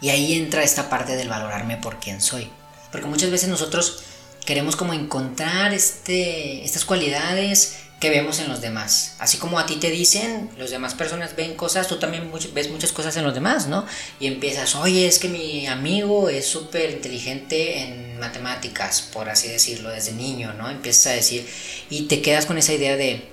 Y 0.00 0.10
ahí 0.10 0.34
entra 0.34 0.62
esta 0.62 0.88
parte 0.88 1.16
del 1.16 1.28
valorarme 1.28 1.76
por 1.76 1.98
quien 1.98 2.20
soy. 2.20 2.50
Porque 2.92 3.06
muchas 3.06 3.30
veces 3.30 3.48
nosotros 3.48 4.02
queremos 4.46 4.76
como 4.76 4.94
encontrar 4.94 5.74
este, 5.74 6.64
estas 6.64 6.84
cualidades 6.84 7.87
que 8.00 8.10
vemos 8.10 8.38
en 8.38 8.48
los 8.48 8.60
demás. 8.60 9.14
Así 9.18 9.38
como 9.38 9.58
a 9.58 9.66
ti 9.66 9.76
te 9.76 9.90
dicen, 9.90 10.50
los 10.56 10.70
demás 10.70 10.94
personas 10.94 11.34
ven 11.34 11.54
cosas, 11.54 11.88
tú 11.88 11.98
también 11.98 12.30
ves 12.54 12.70
muchas 12.70 12.92
cosas 12.92 13.16
en 13.16 13.24
los 13.24 13.34
demás, 13.34 13.66
¿no? 13.66 13.86
Y 14.20 14.28
empiezas, 14.28 14.76
oye, 14.76 15.06
es 15.06 15.18
que 15.18 15.28
mi 15.28 15.66
amigo 15.66 16.28
es 16.28 16.46
súper 16.46 16.90
inteligente 16.90 17.80
en 17.80 18.18
matemáticas, 18.20 19.02
por 19.02 19.28
así 19.28 19.48
decirlo, 19.48 19.90
desde 19.90 20.12
niño, 20.12 20.54
¿no? 20.54 20.70
Empiezas 20.70 21.08
a 21.08 21.16
decir, 21.16 21.46
y 21.90 22.02
te 22.02 22.22
quedas 22.22 22.46
con 22.46 22.56
esa 22.56 22.72
idea 22.72 22.96
de, 22.96 23.28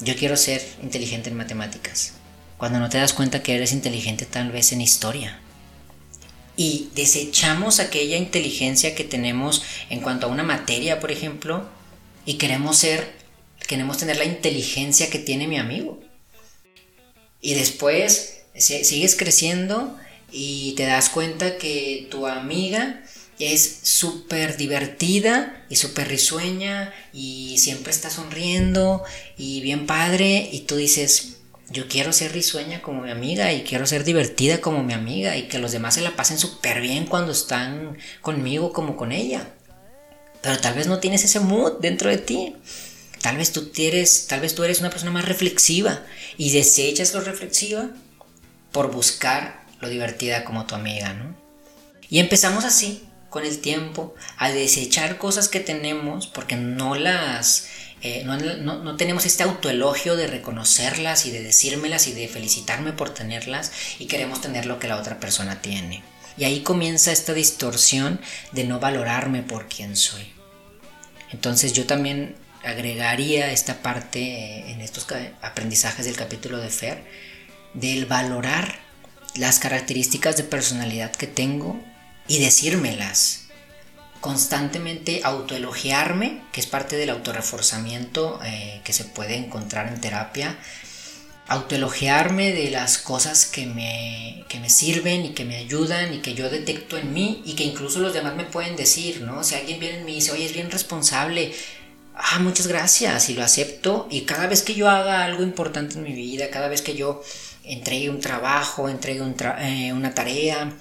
yo 0.00 0.14
quiero 0.16 0.36
ser 0.36 0.62
inteligente 0.82 1.30
en 1.30 1.36
matemáticas, 1.36 2.12
cuando 2.58 2.78
no 2.78 2.90
te 2.90 2.98
das 2.98 3.14
cuenta 3.14 3.42
que 3.42 3.54
eres 3.54 3.72
inteligente 3.72 4.26
tal 4.26 4.50
vez 4.50 4.72
en 4.72 4.82
historia. 4.82 5.40
Y 6.56 6.90
desechamos 6.94 7.80
aquella 7.80 8.18
inteligencia 8.18 8.94
que 8.94 9.04
tenemos 9.04 9.62
en 9.88 10.00
cuanto 10.00 10.26
a 10.26 10.30
una 10.30 10.42
materia, 10.42 11.00
por 11.00 11.10
ejemplo, 11.10 11.66
y 12.26 12.34
queremos 12.34 12.76
ser, 12.76 13.19
queremos 13.70 13.98
tener 13.98 14.16
la 14.16 14.24
inteligencia 14.24 15.10
que 15.10 15.20
tiene 15.20 15.46
mi 15.46 15.56
amigo. 15.56 16.00
Y 17.40 17.54
después 17.54 18.42
sigues 18.52 19.14
creciendo 19.14 19.96
y 20.32 20.72
te 20.72 20.86
das 20.86 21.08
cuenta 21.08 21.56
que 21.56 22.08
tu 22.10 22.26
amiga 22.26 23.00
es 23.38 23.78
súper 23.84 24.56
divertida 24.56 25.64
y 25.68 25.76
súper 25.76 26.08
risueña 26.08 26.92
y 27.12 27.58
siempre 27.58 27.92
está 27.92 28.10
sonriendo 28.10 29.04
y 29.38 29.60
bien 29.60 29.86
padre 29.86 30.48
y 30.50 30.62
tú 30.62 30.74
dices, 30.74 31.36
yo 31.70 31.86
quiero 31.86 32.12
ser 32.12 32.32
risueña 32.32 32.82
como 32.82 33.02
mi 33.02 33.12
amiga 33.12 33.52
y 33.52 33.62
quiero 33.62 33.86
ser 33.86 34.02
divertida 34.02 34.60
como 34.60 34.82
mi 34.82 34.94
amiga 34.94 35.36
y 35.36 35.46
que 35.46 35.60
los 35.60 35.70
demás 35.70 35.94
se 35.94 36.00
la 36.00 36.16
pasen 36.16 36.38
súper 36.38 36.80
bien 36.80 37.06
cuando 37.06 37.30
están 37.30 37.98
conmigo 38.20 38.72
como 38.72 38.96
con 38.96 39.12
ella. 39.12 39.54
Pero 40.42 40.58
tal 40.58 40.74
vez 40.74 40.88
no 40.88 40.98
tienes 40.98 41.22
ese 41.22 41.38
mood 41.38 41.74
dentro 41.80 42.10
de 42.10 42.18
ti. 42.18 42.56
Tal 43.20 43.36
vez 43.36 43.52
tú 43.52 43.70
eres, 43.76 44.26
tal 44.26 44.40
vez 44.40 44.54
tú 44.54 44.64
eres 44.64 44.80
una 44.80 44.90
persona 44.90 45.10
más 45.10 45.26
reflexiva 45.26 46.02
y 46.36 46.52
desechas 46.52 47.12
lo 47.14 47.20
reflexiva 47.20 47.90
por 48.72 48.90
buscar 48.90 49.64
lo 49.80 49.88
divertida 49.88 50.44
como 50.44 50.66
tu 50.66 50.74
amiga, 50.74 51.12
¿no? 51.14 51.36
Y 52.08 52.18
empezamos 52.18 52.64
así, 52.64 53.06
con 53.30 53.46
el 53.46 53.60
tiempo 53.60 54.14
a 54.36 54.50
desechar 54.50 55.16
cosas 55.16 55.48
que 55.48 55.60
tenemos 55.60 56.26
porque 56.26 56.56
no 56.56 56.96
las 56.96 57.68
eh, 58.02 58.24
no, 58.24 58.96
tenemos 58.96 59.26
este 59.26 59.42
autoelogio 59.42 60.16
de 60.16 60.26
reconocerlas 60.26 61.26
y 61.26 61.30
de 61.30 61.42
decírmelas 61.42 62.06
y 62.08 62.12
de 62.12 62.28
felicitarme 62.28 62.92
por 62.94 63.10
tenerlas 63.10 63.72
y 63.98 64.06
queremos 64.06 64.40
tener 64.40 64.64
lo 64.64 64.78
que 64.78 64.88
la 64.88 64.96
otra 64.96 65.20
persona 65.20 65.60
tiene. 65.60 66.02
Y 66.38 66.44
ahí 66.44 66.60
comienza 66.60 67.12
esta 67.12 67.34
distorsión 67.34 68.20
de 68.52 68.64
no 68.64 68.80
valorarme 68.80 69.42
por 69.42 69.68
quien 69.68 69.96
soy. 69.96 70.32
Entonces 71.30 71.74
yo 71.74 71.86
también 71.86 72.36
agregaría 72.64 73.52
esta 73.52 73.82
parte 73.82 74.20
eh, 74.20 74.70
en 74.72 74.80
estos 74.80 75.06
aprendizajes 75.42 76.06
del 76.06 76.16
capítulo 76.16 76.58
de 76.58 76.70
Fer, 76.70 77.04
del 77.74 78.06
valorar 78.06 78.80
las 79.36 79.58
características 79.58 80.36
de 80.36 80.44
personalidad 80.44 81.12
que 81.12 81.26
tengo 81.26 81.80
y 82.28 82.38
decírmelas. 82.38 83.46
Constantemente 84.20 85.22
autoelogiarme, 85.24 86.42
que 86.52 86.60
es 86.60 86.66
parte 86.66 86.96
del 86.96 87.10
autorreforzamiento 87.10 88.38
eh, 88.44 88.80
que 88.84 88.92
se 88.92 89.04
puede 89.04 89.36
encontrar 89.36 89.88
en 89.88 90.00
terapia. 90.00 90.58
Autoelogiarme 91.48 92.52
de 92.52 92.70
las 92.70 92.98
cosas 92.98 93.46
que 93.46 93.66
me, 93.66 94.44
que 94.48 94.60
me 94.60 94.68
sirven 94.68 95.24
y 95.24 95.30
que 95.30 95.44
me 95.44 95.56
ayudan 95.56 96.12
y 96.12 96.18
que 96.18 96.34
yo 96.34 96.50
detecto 96.50 96.96
en 96.96 97.12
mí 97.12 97.42
y 97.44 97.54
que 97.54 97.64
incluso 97.64 97.98
los 97.98 98.12
demás 98.12 98.36
me 98.36 98.44
pueden 98.44 98.76
decir, 98.76 99.22
¿no? 99.22 99.42
Si 99.42 99.54
alguien 99.54 99.80
viene 99.80 100.00
y 100.00 100.04
me 100.04 100.12
dice, 100.12 100.32
oye, 100.32 100.44
es 100.44 100.52
bien 100.52 100.70
responsable, 100.70 101.52
ah, 102.14 102.38
muchas 102.40 102.66
gracias 102.66 103.30
y 103.30 103.34
lo 103.34 103.42
acepto 103.42 104.08
y 104.10 104.22
cada 104.22 104.46
vez 104.46 104.62
que 104.62 104.74
yo 104.74 104.88
haga 104.88 105.24
algo 105.24 105.42
importante 105.42 105.96
en 105.96 106.04
mi 106.04 106.12
vida, 106.12 106.50
cada 106.50 106.68
vez 106.68 106.82
que 106.82 106.94
yo 106.94 107.22
entregue 107.64 108.10
un 108.10 108.20
trabajo, 108.20 108.88
entregue 108.88 109.22
eh, 109.58 109.92
una 109.92 110.14
tarea, 110.14 110.72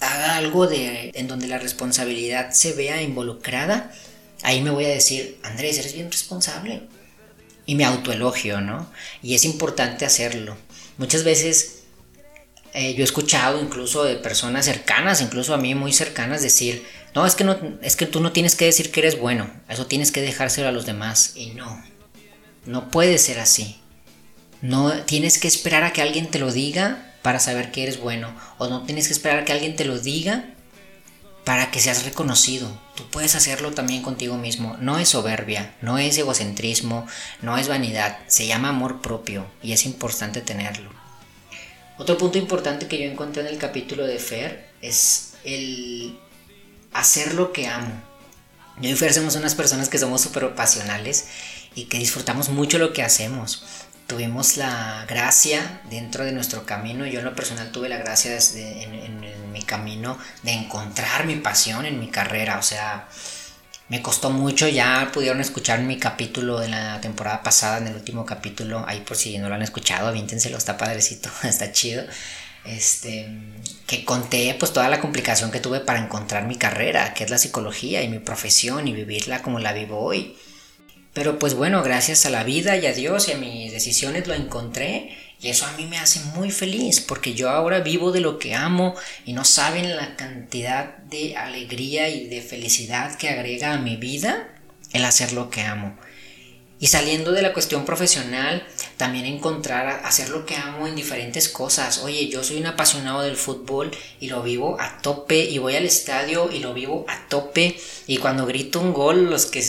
haga 0.00 0.36
algo 0.36 0.66
de, 0.66 1.10
en 1.14 1.28
donde 1.28 1.48
la 1.48 1.58
responsabilidad 1.58 2.50
se 2.52 2.72
vea 2.72 3.02
involucrada, 3.02 3.92
ahí 4.42 4.62
me 4.62 4.70
voy 4.70 4.84
a 4.84 4.88
decir, 4.88 5.38
Andrés, 5.42 5.78
eres 5.78 5.94
bien 5.94 6.10
responsable. 6.10 6.82
Y 7.68 7.74
me 7.74 7.84
autoelogio, 7.84 8.60
¿no? 8.60 8.88
Y 9.22 9.34
es 9.34 9.44
importante 9.44 10.04
hacerlo. 10.04 10.56
Muchas 10.98 11.24
veces 11.24 11.82
eh, 12.74 12.94
yo 12.94 13.00
he 13.00 13.04
escuchado 13.04 13.60
incluso 13.60 14.04
de 14.04 14.16
personas 14.16 14.66
cercanas, 14.66 15.20
incluso 15.20 15.52
a 15.52 15.56
mí 15.56 15.74
muy 15.74 15.92
cercanas, 15.92 16.42
decir, 16.42 16.84
no, 17.16 17.24
es 17.24 17.34
que 17.34 17.44
no, 17.44 17.56
es 17.80 17.96
que 17.96 18.04
tú 18.04 18.20
no 18.20 18.30
tienes 18.32 18.56
que 18.56 18.66
decir 18.66 18.92
que 18.92 19.00
eres 19.00 19.18
bueno, 19.18 19.50
eso 19.70 19.86
tienes 19.86 20.12
que 20.12 20.20
dejárselo 20.20 20.68
a 20.68 20.72
los 20.72 20.84
demás. 20.84 21.32
Y 21.34 21.52
no, 21.52 21.82
no 22.66 22.90
puede 22.90 23.16
ser 23.16 23.40
así. 23.40 23.80
No 24.60 24.92
tienes 25.04 25.38
que 25.38 25.48
esperar 25.48 25.82
a 25.82 25.94
que 25.94 26.02
alguien 26.02 26.30
te 26.30 26.38
lo 26.38 26.52
diga 26.52 27.14
para 27.22 27.40
saber 27.40 27.72
que 27.72 27.84
eres 27.84 27.98
bueno. 28.00 28.36
O 28.58 28.68
no 28.68 28.82
tienes 28.82 29.06
que 29.06 29.14
esperar 29.14 29.38
a 29.38 29.44
que 29.46 29.52
alguien 29.52 29.76
te 29.76 29.86
lo 29.86 29.98
diga 29.98 30.44
para 31.44 31.70
que 31.70 31.80
seas 31.80 32.04
reconocido. 32.04 32.68
Tú 32.94 33.08
puedes 33.08 33.34
hacerlo 33.34 33.70
también 33.70 34.02
contigo 34.02 34.36
mismo. 34.36 34.76
No 34.78 34.98
es 34.98 35.08
soberbia, 35.08 35.74
no 35.80 35.96
es 35.96 36.18
egocentrismo, 36.18 37.06
no 37.40 37.56
es 37.56 37.66
vanidad. 37.66 38.18
Se 38.26 38.46
llama 38.46 38.68
amor 38.68 39.00
propio 39.00 39.46
y 39.62 39.72
es 39.72 39.86
importante 39.86 40.42
tenerlo. 40.42 40.90
Otro 41.96 42.18
punto 42.18 42.36
importante 42.36 42.88
que 42.88 42.98
yo 42.98 43.10
encontré 43.10 43.40
en 43.40 43.48
el 43.48 43.56
capítulo 43.56 44.06
de 44.06 44.18
Fer 44.18 44.68
es 44.82 45.32
el 45.44 46.18
hacer 46.98 47.34
lo 47.34 47.52
que 47.52 47.66
amo. 47.68 48.02
Yo 48.80 48.90
y 48.90 48.94
Fer 48.94 49.14
somos 49.14 49.36
unas 49.36 49.54
personas 49.54 49.88
que 49.88 49.98
somos 49.98 50.20
súper 50.20 50.54
pasionales 50.54 51.26
y 51.74 51.84
que 51.84 51.98
disfrutamos 51.98 52.50
mucho 52.50 52.78
lo 52.78 52.92
que 52.92 53.02
hacemos 53.02 53.64
tuvimos 54.06 54.56
la 54.56 55.04
gracia 55.08 55.80
dentro 55.90 56.24
de 56.24 56.32
nuestro 56.32 56.64
camino, 56.64 57.06
yo 57.06 57.18
en 57.18 57.24
lo 57.24 57.34
personal 57.34 57.72
tuve 57.72 57.88
la 57.88 57.98
gracia 57.98 58.38
en, 58.54 59.52
mi 59.52 59.62
camino 59.62 60.18
de 60.42 60.52
encontrar 60.52 61.24
mi 61.24 61.36
pasión 61.36 61.86
en 61.86 61.98
mi 61.98 62.08
carrera, 62.08 62.58
o 62.58 62.62
sea, 62.62 63.08
me 63.88 64.02
costó 64.02 64.30
mucho, 64.30 64.68
ya 64.68 65.10
pudieron 65.12 65.40
escuchar 65.40 65.80
mi 65.80 65.98
capítulo 65.98 66.60
de 66.60 66.68
la 66.68 67.00
temporada 67.00 67.42
pasada, 67.42 67.78
en 67.78 67.88
el 67.88 67.94
último 67.94 68.26
capítulo, 68.26 68.84
ahí 68.86 69.00
por 69.00 69.16
si 69.16 69.38
no 69.38 69.48
lo 69.48 69.54
han 69.54 69.62
escuchado, 69.62 70.08
aviéntenselo, 70.08 70.58
está 70.58 70.76
padrecito, 70.76 71.30
está 71.42 71.72
chido. 71.72 72.04
Este, 72.66 73.28
que 73.86 74.04
conté 74.04 74.54
pues 74.58 74.72
toda 74.72 74.88
la 74.88 75.00
complicación 75.00 75.50
que 75.50 75.60
tuve 75.60 75.80
para 75.80 76.00
encontrar 76.00 76.46
mi 76.46 76.56
carrera, 76.56 77.14
que 77.14 77.24
es 77.24 77.30
la 77.30 77.38
psicología 77.38 78.02
y 78.02 78.08
mi 78.08 78.18
profesión 78.18 78.88
y 78.88 78.92
vivirla 78.92 79.42
como 79.42 79.58
la 79.58 79.72
vivo 79.72 80.00
hoy. 80.00 80.36
Pero 81.12 81.38
pues 81.38 81.54
bueno, 81.54 81.82
gracias 81.82 82.26
a 82.26 82.30
la 82.30 82.44
vida 82.44 82.76
y 82.76 82.86
a 82.86 82.92
Dios 82.92 83.28
y 83.28 83.32
a 83.32 83.38
mis 83.38 83.72
decisiones 83.72 84.26
lo 84.26 84.34
encontré 84.34 85.16
y 85.40 85.48
eso 85.48 85.66
a 85.66 85.72
mí 85.72 85.86
me 85.86 85.98
hace 85.98 86.20
muy 86.34 86.50
feliz 86.50 87.00
porque 87.00 87.34
yo 87.34 87.50
ahora 87.50 87.80
vivo 87.80 88.12
de 88.12 88.20
lo 88.20 88.38
que 88.38 88.54
amo 88.54 88.94
y 89.24 89.32
no 89.32 89.44
saben 89.44 89.96
la 89.96 90.16
cantidad 90.16 90.96
de 90.98 91.36
alegría 91.36 92.08
y 92.08 92.26
de 92.26 92.42
felicidad 92.42 93.16
que 93.16 93.28
agrega 93.28 93.72
a 93.72 93.78
mi 93.78 93.96
vida 93.96 94.48
el 94.92 95.04
hacer 95.04 95.32
lo 95.32 95.50
que 95.50 95.62
amo. 95.62 95.96
Y 96.78 96.88
saliendo 96.88 97.32
de 97.32 97.40
la 97.40 97.54
cuestión 97.54 97.86
profesional, 97.86 98.66
también 98.98 99.24
encontrar 99.24 100.02
hacer 100.04 100.28
lo 100.28 100.44
que 100.44 100.56
amo 100.56 100.86
en 100.86 100.94
diferentes 100.94 101.48
cosas. 101.48 101.98
Oye, 101.98 102.28
yo 102.28 102.44
soy 102.44 102.58
un 102.58 102.66
apasionado 102.66 103.22
del 103.22 103.36
fútbol 103.36 103.90
y 104.20 104.28
lo 104.28 104.42
vivo 104.42 104.76
a 104.78 105.00
tope 105.00 105.44
y 105.44 105.56
voy 105.56 105.76
al 105.76 105.86
estadio 105.86 106.50
y 106.52 106.58
lo 106.58 106.74
vivo 106.74 107.06
a 107.08 107.28
tope 107.28 107.78
y 108.06 108.18
cuando 108.18 108.44
grito 108.44 108.80
un 108.80 108.92
gol, 108.92 109.30
los 109.30 109.46
que 109.46 109.64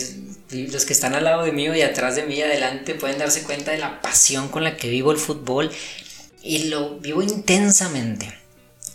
los 0.50 0.84
que 0.86 0.92
están 0.92 1.14
al 1.14 1.24
lado 1.24 1.44
de 1.44 1.52
mí 1.52 1.64
y 1.64 1.82
atrás 1.82 2.16
de 2.16 2.24
mí 2.24 2.36
y 2.36 2.42
adelante 2.42 2.94
pueden 2.94 3.18
darse 3.18 3.42
cuenta 3.42 3.70
de 3.70 3.78
la 3.78 4.00
pasión 4.00 4.48
con 4.48 4.64
la 4.64 4.76
que 4.76 4.88
vivo 4.88 5.12
el 5.12 5.18
fútbol 5.18 5.70
y 6.42 6.64
lo 6.64 6.96
vivo 6.98 7.22
intensamente. 7.22 8.32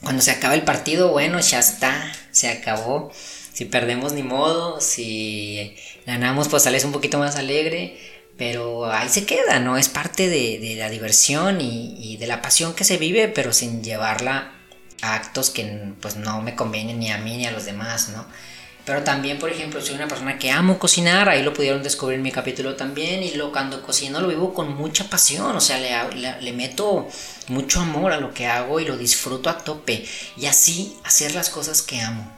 Cuando 0.02 0.22
se 0.22 0.32
acaba 0.32 0.56
el 0.56 0.64
partido, 0.64 1.12
bueno, 1.12 1.40
ya 1.40 1.60
está, 1.60 2.12
se 2.32 2.50
acabó. 2.50 3.12
Si 3.54 3.66
perdemos 3.66 4.14
ni 4.14 4.24
modo, 4.24 4.82
si 4.82 5.76
ganamos 6.06 6.48
pues 6.48 6.64
sales 6.64 6.86
un 6.86 6.92
poquito 6.92 7.20
más 7.20 7.36
alegre, 7.36 7.98
pero 8.38 8.92
ahí 8.92 9.10
se 9.10 9.26
queda, 9.26 9.60
¿no? 9.60 9.78
Es 9.78 9.90
parte 9.90 10.30
de, 10.30 10.76
la 10.78 10.90
diversión 10.90 11.62
y, 11.62 12.18
de 12.18 12.28
la 12.28 12.42
pasión 12.42 12.74
que 12.74 12.84
se 12.84 12.98
vive, 12.98 13.28
pero 13.28 13.54
sin 13.54 13.84
llevarla 13.84 14.52
a 15.02 15.16
actos 15.16 15.50
que 15.50 15.94
pues 16.02 16.16
no 16.16 16.42
me 16.42 16.56
convienen 16.56 17.00
ni 17.00 17.12
a 17.12 17.18
mí 17.18 17.38
ni 17.38 17.46
a 17.46 17.52
los 17.52 17.66
demás, 17.66 18.10
¿no? 18.10 18.26
Pero 18.86 19.04
también, 19.04 19.40
por 19.40 19.50
ejemplo, 19.50 19.82
soy 19.82 19.96
una 19.96 20.10
persona 20.10 20.38
que 20.38 20.52
amo 20.52 20.78
cocinar, 20.78 21.30
ahí 21.30 21.42
lo 21.42 21.54
pudieron 21.54 21.82
descubrir 21.84 22.20
mi 22.20 22.32
capítulo 22.32 22.76
también, 22.76 23.24
y 23.24 23.32
lo, 23.32 23.52
cuando 23.52 23.82
cocino 23.82 24.20
lo 24.20 24.28
vivo 24.28 24.54
con 24.54 24.76
mucha 24.76 25.10
pasión, 25.10 25.56
o 25.56 25.62
sea, 25.62 25.78
le, 25.78 26.42
le, 26.42 26.52
meto 26.52 27.08
mucho 27.48 27.80
amor 27.80 28.12
a 28.12 28.20
lo 28.20 28.34
que 28.34 28.46
hago 28.46 28.82
y 28.82 28.86
lo 28.86 28.98
disfruto 28.98 29.50
a 29.50 29.58
tope, 29.60 30.06
y 30.36 30.48
así 30.48 30.98
hacer 31.06 31.34
las 31.34 31.50
cosas 31.50 31.82
que 31.82 32.02
amo, 32.02 32.30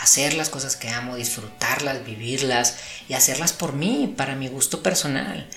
hacer 0.00 0.34
las 0.34 0.48
cosas 0.48 0.76
que 0.76 0.88
amo, 0.88 1.16
disfrutarlas, 1.16 2.04
vivirlas 2.04 2.76
y 3.08 3.14
hacerlas 3.14 3.52
por 3.52 3.74
mí, 3.74 4.12
para 4.16 4.36
mi 4.36 4.48
gusto 4.48 4.82
personal. 4.82 5.48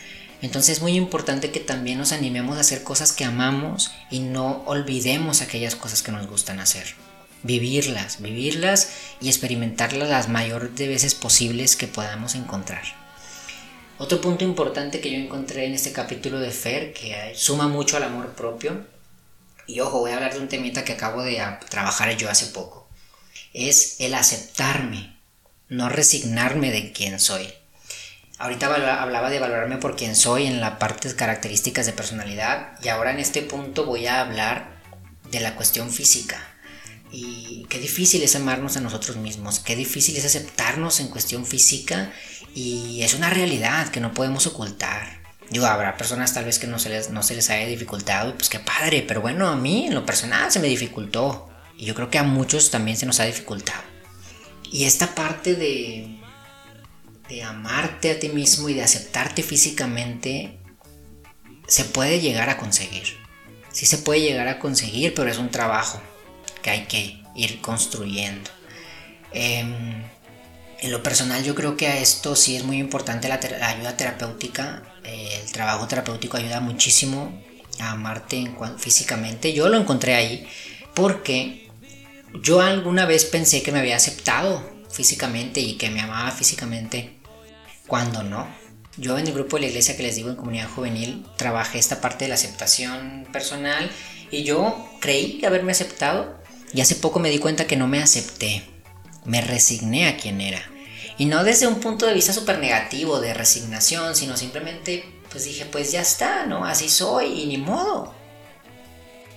Entonces 0.42 0.78
es 0.78 0.82
muy 0.82 0.96
importante 0.96 1.52
que 1.52 1.60
también 1.60 1.98
nos 1.98 2.12
animemos 2.12 2.58
a 2.58 2.62
hacer 2.62 2.84
cosas 2.84 3.14
que 3.14 3.24
amamos 3.24 3.92
y 4.12 4.20
no 4.20 4.64
olvidemos 4.66 5.42
aquellas 5.42 5.76
cosas 5.76 6.02
que 6.02 6.12
nos 6.12 6.28
gustan 6.28 6.60
hacer 6.60 6.96
vivirlas, 7.44 8.22
vivirlas 8.22 8.90
y 9.22 9.28
experimentarlas 9.28 10.10
las 10.10 10.30
mayores 10.30 10.76
de 10.76 10.88
veces 10.88 11.14
posibles 11.14 11.76
que 11.76 11.88
podamos 11.88 12.36
encontrar. 12.36 12.84
Otro 14.00 14.20
punto 14.22 14.44
importante 14.44 15.00
que 15.00 15.12
yo 15.12 15.18
encontré 15.18 15.66
en 15.66 15.74
este 15.74 15.92
capítulo 15.92 16.40
de 16.40 16.52
Fer, 16.52 16.94
que 16.94 17.34
suma 17.36 17.68
mucho 17.68 17.98
al 17.98 18.04
amor 18.04 18.34
propio, 18.34 18.86
y 19.68 19.80
ojo, 19.82 20.00
voy 20.00 20.12
a 20.12 20.16
hablar 20.16 20.34
de 20.34 20.40
un 20.40 20.50
temita 20.50 20.84
que 20.84 20.94
acabo 20.94 21.22
de 21.22 21.42
trabajar 21.70 22.16
yo 22.18 22.30
hace 22.30 22.48
poco, 22.48 22.83
es 23.54 23.98
el 24.00 24.16
aceptarme, 24.16 25.16
no 25.70 25.90
resignarme 25.90 26.72
de 26.72 26.92
quién 26.92 27.20
soy. 27.20 27.48
Ahorita 28.40 28.68
hablaba 29.02 29.30
de 29.30 29.40
valorarme 29.40 29.78
por 29.78 29.96
quién 29.96 30.16
soy 30.16 30.48
en 30.48 30.60
la 30.60 30.80
parte 30.80 31.08
de 31.08 31.16
características 31.16 31.86
de 31.86 31.94
personalidad 31.94 32.74
y 32.84 32.90
ahora 32.90 33.12
en 33.12 33.20
este 33.20 33.42
punto 33.42 33.86
voy 33.86 34.08
a 34.08 34.22
hablar 34.22 34.82
de 35.32 35.40
la 35.40 35.56
cuestión 35.56 35.92
física. 35.92 36.38
Y 37.12 37.68
qué 37.70 37.80
difícil 37.80 38.24
es 38.24 38.36
amarnos 38.36 38.76
a 38.76 38.82
nosotros 38.82 39.18
mismos, 39.18 39.60
qué 39.60 39.76
difícil 39.76 40.18
es 40.18 40.26
aceptarnos 40.26 41.00
en 41.00 41.10
cuestión 41.10 41.46
física 41.46 42.12
y 42.56 43.04
es 43.04 43.14
una 43.14 43.30
realidad 43.30 43.90
que 43.90 44.00
no 44.00 44.14
podemos 44.14 44.48
ocultar. 44.48 45.22
Yo, 45.52 45.68
habrá 45.68 45.96
personas 45.96 46.34
tal 46.34 46.46
vez 46.46 46.58
que 46.58 46.66
no 46.66 46.80
se 46.80 46.90
les, 46.90 47.12
no 47.12 47.22
se 47.22 47.36
les 47.36 47.52
haya 47.52 47.68
dificultado, 47.68 48.36
pues 48.36 48.50
qué 48.50 48.60
padre, 48.60 49.06
pero 49.08 49.22
bueno, 49.22 49.48
a 49.48 49.56
mí 49.56 49.86
en 49.86 49.94
lo 49.94 50.06
personal 50.06 50.52
se 50.52 50.60
me 50.60 50.68
dificultó 50.68 51.53
y 51.78 51.86
yo 51.86 51.96
creo 51.96 52.10
que 52.10 52.18
a 52.18 52.24
muchos 52.24 52.72
también 52.72 52.98
se 52.98 53.06
nos 53.06 53.20
ha 53.20 53.26
dificultado. 53.26 53.82
Y 54.72 54.86
esta 54.86 55.14
parte 55.16 55.56
de, 55.56 56.18
de 57.30 57.44
amarte 57.44 58.12
a 58.12 58.20
ti 58.20 58.30
mismo 58.30 58.70
y 58.70 58.74
de 58.74 58.84
aceptarte 58.84 59.44
físicamente 59.44 60.60
se 61.68 61.86
puede 61.86 62.20
llegar 62.20 62.50
a 62.50 62.58
conseguir. 62.58 63.18
Sí 63.72 63.86
se 63.86 63.98
puede 63.98 64.22
llegar 64.22 64.48
a 64.48 64.60
conseguir, 64.60 65.14
pero 65.14 65.30
es 65.30 65.38
un 65.38 65.50
trabajo 65.50 66.02
que 66.62 66.70
hay 66.70 66.86
que 66.86 67.22
ir 67.36 67.62
construyendo. 67.62 68.50
Em, 69.32 70.04
en 70.80 70.92
lo 70.92 71.02
personal 71.02 71.44
yo 71.44 71.56
creo 71.56 71.76
que 71.76 71.88
a 71.88 71.98
esto 71.98 72.36
sí 72.36 72.56
es 72.56 72.64
muy 72.64 72.78
importante 72.78 73.28
la, 73.28 73.40
ayuda 73.62 73.98
terapéutica. 73.98 74.84
el 75.04 75.52
trabajo 75.52 75.88
terapéutico 75.88 76.38
ayuda 76.38 76.60
muchísimo 76.60 77.42
a 77.80 77.92
amarte 77.92 78.52
físicamente. 78.78 79.54
Yo 79.54 79.70
lo 79.70 79.78
encontré 79.78 80.16
ahí 80.16 80.48
porque 80.94 81.63
yo 82.42 82.62
alguna 82.62 83.06
vez 83.06 83.26
pensé 83.26 83.62
que 83.62 83.72
me 83.72 83.80
había 83.80 83.96
aceptado 83.96 84.64
físicamente 84.90 85.60
y 85.60 85.76
que 85.76 85.90
me 85.90 86.02
amaba 86.02 86.32
físicamente 86.32 87.18
cuando 87.88 88.24
no. 88.24 88.48
Yo 88.98 89.18
en 89.18 89.28
el 89.28 89.34
grupo 89.34 89.56
de 89.56 89.62
la 89.62 89.68
iglesia 89.68 89.98
que 89.98 90.04
les 90.04 90.16
digo 90.16 90.30
en 90.30 90.36
comunidad 90.36 90.70
juvenil 90.70 91.26
trabajé 91.38 91.80
esta 91.80 92.00
parte 92.00 92.26
de 92.26 92.30
la 92.30 92.36
aceptación 92.36 93.28
personal 93.32 93.90
y 94.30 94.44
yo 94.44 94.88
creí 95.00 95.44
haberme 95.46 95.72
aceptado 95.72 96.40
y 96.74 96.82
hace 96.82 96.96
poco 96.96 97.20
me 97.20 97.30
di 97.30 97.40
cuenta 97.40 97.68
que 97.68 97.76
no 97.76 97.88
me 97.88 98.02
acepté, 98.02 98.64
me 99.26 99.42
resigné 99.42 100.08
a 100.08 100.18
quien 100.18 100.42
era. 100.42 100.62
Y 101.18 101.26
no 101.26 101.44
desde 101.44 101.68
un 101.68 101.80
punto 101.80 102.06
de 102.06 102.14
vista 102.14 102.34
súper 102.34 102.60
negativo 102.60 103.20
de 103.20 103.34
resignación, 103.34 104.16
sino 104.16 104.38
simplemente 104.38 105.22
pues 105.32 105.46
dije, 105.46 105.66
pues 105.66 105.92
ya 105.92 106.02
está, 106.02 106.46
¿no? 106.46 106.66
Así 106.66 106.90
soy 106.90 107.42
y 107.42 107.46
ni 107.48 107.58
modo. 107.58 108.14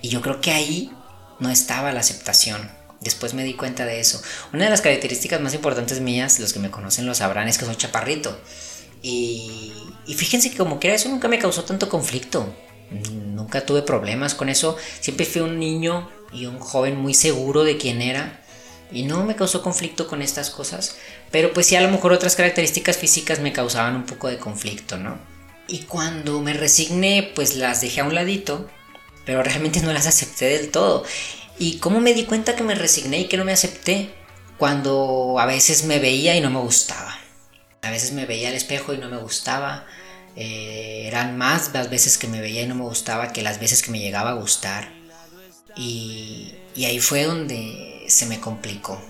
Y 0.02 0.09
yo 0.09 0.20
creo 0.20 0.42
que 0.42 0.52
ahí 0.52 0.92
no 1.40 1.50
estaba 1.50 1.92
la 1.92 2.00
aceptación. 2.00 2.75
Después 3.00 3.35
me 3.35 3.44
di 3.44 3.54
cuenta 3.54 3.85
de 3.85 4.00
eso. 4.00 4.20
Una 4.52 4.64
de 4.64 4.70
las 4.70 4.80
características 4.80 5.40
más 5.40 5.54
importantes 5.54 6.00
mías, 6.00 6.38
los 6.40 6.52
que 6.52 6.59
me 6.59 6.70
conocen 6.70 7.06
lo 7.06 7.14
sabrán, 7.14 7.48
es 7.48 7.59
que 7.59 7.64
soy 7.64 7.76
chaparrito. 7.76 8.38
Y, 9.02 9.72
y 10.06 10.14
fíjense 10.14 10.50
que 10.50 10.56
como 10.56 10.80
que 10.80 10.94
eso 10.94 11.09
nunca 11.09 11.28
me 11.28 11.38
causó 11.38 11.64
tanto 11.64 11.88
conflicto. 11.88 12.52
Nunca 12.90 13.66
tuve 13.66 13.82
problemas 13.82 14.35
con 14.35 14.48
eso. 14.48 14.76
Siempre 15.00 15.26
fui 15.26 15.42
un 15.42 15.59
niño 15.59 16.11
y 16.32 16.46
un 16.46 16.59
joven 16.59 16.96
muy 16.96 17.14
seguro 17.14 17.64
de 17.64 17.76
quién 17.76 18.02
era 18.02 18.42
y 18.90 19.02
no 19.02 19.24
me 19.24 19.35
causó 19.35 19.62
conflicto 19.62 20.06
con 20.06 20.22
estas 20.22 20.50
cosas, 20.50 20.96
pero 21.30 21.52
pues 21.52 21.66
sí 21.66 21.76
a 21.76 21.80
lo 21.80 21.90
mejor 21.90 22.12
otras 22.12 22.37
características 22.37 22.96
físicas 22.96 23.40
me 23.40 23.52
causaban 23.52 23.96
un 23.96 24.06
poco 24.06 24.28
de 24.28 24.38
conflicto, 24.38 24.96
¿no? 24.96 25.18
Y 25.68 25.80
cuando 25.80 26.40
me 26.40 26.52
resigné, 26.52 27.32
pues 27.35 27.56
las 27.56 27.80
dejé 27.80 28.00
a 28.00 28.04
un 28.04 28.14
ladito, 28.14 28.68
pero 29.24 29.42
realmente 29.42 29.80
no 29.80 29.92
las 29.92 30.06
acepté 30.06 30.46
del 30.46 30.70
todo. 30.70 31.04
¿Y 31.59 31.79
cómo 31.79 32.01
me 32.01 32.14
di 32.14 32.25
cuenta 32.25 32.55
que 32.55 32.62
me 32.62 32.75
resigné 32.75 33.21
y 33.21 33.29
que 33.29 33.37
no 33.37 33.45
me 33.45 33.53
acepté? 33.53 34.14
Cuando 34.59 35.37
a 35.38 35.47
veces 35.47 35.85
me 35.85 35.99
veía 35.99 36.37
y 36.37 36.40
no 36.40 36.51
me 36.51 36.61
gustaba. 36.61 37.19
A 37.83 37.90
veces 37.90 38.12
me 38.12 38.27
veía 38.27 38.49
al 38.49 38.55
espejo 38.55 38.92
y 38.95 38.99
no 38.99 39.09
me 39.09 39.19
gustaba. 39.19 39.87
Eh, 40.35 41.05
eran 41.07 41.38
más 41.38 41.71
las 41.73 41.88
veces 41.88 42.19
que 42.19 42.29
me 42.29 42.40
veía 42.40 42.62
y 42.62 42.66
no 42.66 42.75
me 42.75 42.85
gustaba 42.85 43.33
que 43.33 43.42
las 43.42 43.59
veces 43.59 43.83
que 43.83 43.90
me 43.90 44.01
llegaba 44.01 44.31
a 44.31 44.35
gustar. 44.35 44.92
Y, 45.77 46.55
ahí 46.77 46.99
fue 47.01 47.25
donde 47.25 48.05
se 48.09 48.27
me 48.27 48.38
complicó. 48.38 49.01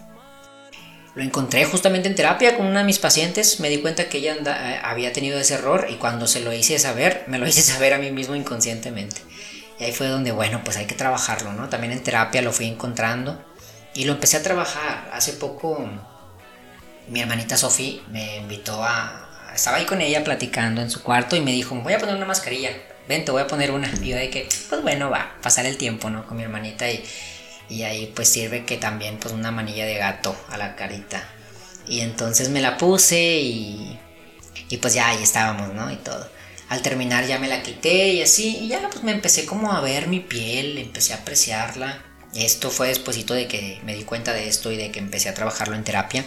Lo 1.14 1.22
encontré 1.22 1.64
justamente 1.64 2.08
en 2.08 2.14
terapia 2.14 2.56
con 2.56 2.66
una 2.66 2.80
de 2.80 2.84
mis 2.84 2.98
pacientes, 2.98 3.58
me 3.58 3.70
di 3.70 3.78
cuenta 3.78 4.08
que 4.08 4.18
ella 4.18 4.36
eh, 4.36 4.80
había 4.82 5.12
tenido 5.12 5.38
ese 5.38 5.54
error 5.54 5.86
y 5.88 5.94
cuando 5.94 6.26
se 6.26 6.40
lo 6.40 6.52
hice 6.52 6.78
saber, 6.78 7.24
me 7.26 7.38
lo 7.38 7.48
hice 7.48 7.62
saber 7.62 7.94
a 7.94 7.98
mí 7.98 8.10
mismo 8.10 8.36
inconscientemente. 8.36 9.22
Y 9.78 9.84
ahí 9.84 9.92
fue 9.92 10.08
donde, 10.08 10.32
bueno, 10.32 10.62
pues 10.64 10.76
hay 10.76 10.86
que 10.86 10.94
trabajarlo, 10.94 11.52
¿no? 11.52 11.68
También 11.68 11.92
en 11.92 12.02
terapia 12.02 12.42
lo 12.42 12.52
fui 12.52 12.66
encontrando 12.66 13.42
y 13.94 14.04
lo 14.04 14.12
empecé 14.12 14.38
a 14.38 14.42
trabajar. 14.42 15.10
Hace 15.12 15.34
poco 15.34 15.88
mi 17.08 17.20
hermanita 17.20 17.56
Sofía 17.56 18.00
me 18.10 18.38
invitó 18.38 18.82
a... 18.82 19.52
Estaba 19.54 19.78
ahí 19.78 19.86
con 19.86 20.00
ella 20.00 20.22
platicando 20.22 20.82
en 20.82 20.90
su 20.90 21.02
cuarto 21.02 21.36
y 21.36 21.40
me 21.40 21.52
dijo, 21.52 21.74
voy 21.76 21.94
a 21.94 21.98
poner 21.98 22.16
una 22.16 22.26
mascarilla 22.26 22.70
ven, 23.08 23.24
te 23.24 23.30
voy 23.30 23.42
a 23.42 23.46
poner 23.46 23.70
una. 23.70 23.90
Y 24.02 24.08
yo 24.08 24.16
de 24.16 24.30
que, 24.30 24.48
pues 24.68 24.82
bueno, 24.82 25.10
va, 25.10 25.36
pasar 25.42 25.66
el 25.66 25.76
tiempo, 25.76 26.10
¿no? 26.10 26.26
Con 26.26 26.36
mi 26.36 26.42
hermanita 26.42 26.90
y, 26.90 27.04
y 27.68 27.82
ahí 27.82 28.12
pues 28.14 28.28
sirve 28.28 28.64
que 28.64 28.76
también 28.76 29.18
pues 29.18 29.34
una 29.34 29.50
manilla 29.50 29.86
de 29.86 29.96
gato 29.96 30.36
a 30.50 30.56
la 30.56 30.76
carita. 30.76 31.22
Y 31.86 32.00
entonces 32.00 32.48
me 32.48 32.60
la 32.60 32.76
puse 32.76 33.38
y, 33.40 33.98
y 34.68 34.76
pues 34.78 34.94
ya 34.94 35.08
ahí 35.08 35.22
estábamos, 35.22 35.72
¿no? 35.72 35.90
Y 35.90 35.96
todo. 35.96 36.28
Al 36.68 36.82
terminar 36.82 37.26
ya 37.26 37.38
me 37.38 37.48
la 37.48 37.62
quité 37.62 38.08
y 38.08 38.22
así, 38.22 38.56
y 38.56 38.68
ya 38.68 38.88
pues 38.90 39.04
me 39.04 39.12
empecé 39.12 39.46
como 39.46 39.72
a 39.72 39.80
ver 39.80 40.08
mi 40.08 40.20
piel, 40.20 40.78
empecé 40.78 41.12
a 41.12 41.18
apreciarla. 41.18 42.02
Esto 42.34 42.70
fue 42.70 42.88
despuesito 42.88 43.34
de 43.34 43.46
que 43.46 43.80
me 43.84 43.94
di 43.94 44.02
cuenta 44.02 44.32
de 44.32 44.48
esto 44.48 44.72
y 44.72 44.76
de 44.76 44.90
que 44.90 44.98
empecé 44.98 45.28
a 45.28 45.34
trabajarlo 45.34 45.76
en 45.76 45.84
terapia. 45.84 46.24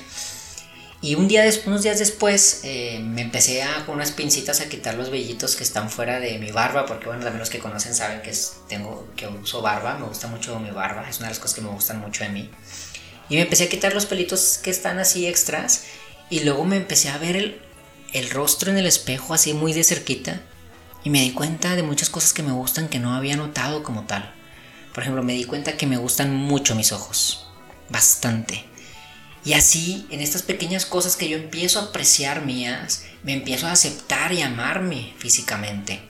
Y 1.01 1.15
un 1.15 1.29
día 1.29 1.45
unos 1.65 1.83
días 1.83 1.99
después 1.99 2.61
eh, 2.63 2.99
me 3.01 3.21
empecé 3.21 3.63
a, 3.63 3.85
con 3.85 3.95
unas 3.95 4.11
pincitas 4.11 4.59
a 4.59 4.67
quitar 4.67 4.95
los 4.95 5.09
vellitos 5.09 5.55
que 5.55 5.63
están 5.63 5.89
fuera 5.89 6.19
de 6.19 6.37
mi 6.39 6.51
barba, 6.51 6.85
porque 6.85 7.05
bueno, 7.05 7.23
también 7.23 7.39
los 7.39 7.49
que 7.49 7.59
conocen 7.59 7.95
saben 7.95 8.21
que, 8.21 8.33
tengo, 8.67 9.07
que 9.15 9.27
uso 9.27 9.61
barba, 9.61 9.97
me 9.97 10.07
gusta 10.07 10.27
mucho 10.27 10.59
mi 10.59 10.71
barba, 10.71 11.09
es 11.09 11.19
una 11.19 11.27
de 11.27 11.31
las 11.31 11.39
cosas 11.39 11.55
que 11.55 11.61
me 11.61 11.69
gustan 11.69 11.99
mucho 11.99 12.25
de 12.25 12.31
mí. 12.31 12.49
Y 13.29 13.35
me 13.35 13.41
empecé 13.41 13.65
a 13.65 13.69
quitar 13.69 13.93
los 13.93 14.07
pelitos 14.07 14.59
que 14.61 14.71
están 14.71 14.99
así 14.99 15.25
extras 15.25 15.83
y 16.29 16.41
luego 16.41 16.65
me 16.65 16.75
empecé 16.75 17.09
a 17.09 17.17
ver 17.17 17.37
el, 17.37 17.61
el 18.13 18.29
rostro 18.29 18.71
en 18.71 18.77
el 18.77 18.85
espejo 18.85 19.33
así 19.33 19.53
muy 19.53 19.73
de 19.73 19.83
cerquita 19.83 20.41
y 21.03 21.09
me 21.09 21.21
di 21.21 21.31
cuenta 21.31 21.75
de 21.75 21.83
muchas 21.83 22.09
cosas 22.09 22.33
que 22.33 22.43
me 22.43 22.51
gustan 22.51 22.89
que 22.89 22.99
no 22.99 23.13
había 23.13 23.37
notado 23.37 23.83
como 23.83 24.03
tal. 24.03 24.33
Por 24.93 25.03
ejemplo, 25.03 25.23
me 25.23 25.33
di 25.33 25.45
cuenta 25.45 25.77
que 25.77 25.87
me 25.87 25.97
gustan 25.97 26.35
mucho 26.35 26.75
mis 26.75 26.91
ojos, 26.91 27.47
bastante 27.89 28.65
Y 29.45 29.53
así, 29.53 30.05
en 30.09 30.19
estas 30.19 30.41
pequeñas 30.41 30.85
cosas 30.85 31.15
que 31.15 31.29
yo 31.29 31.37
empiezo 31.37 31.79
a 31.79 31.83
apreciar 31.83 32.45
mías, 32.45 33.05
me 33.23 33.33
empiezo 33.33 33.67
a 33.67 33.71
aceptar 33.71 34.33
y 34.33 34.41
amarme 34.41 35.13
físicamente. 35.17 36.01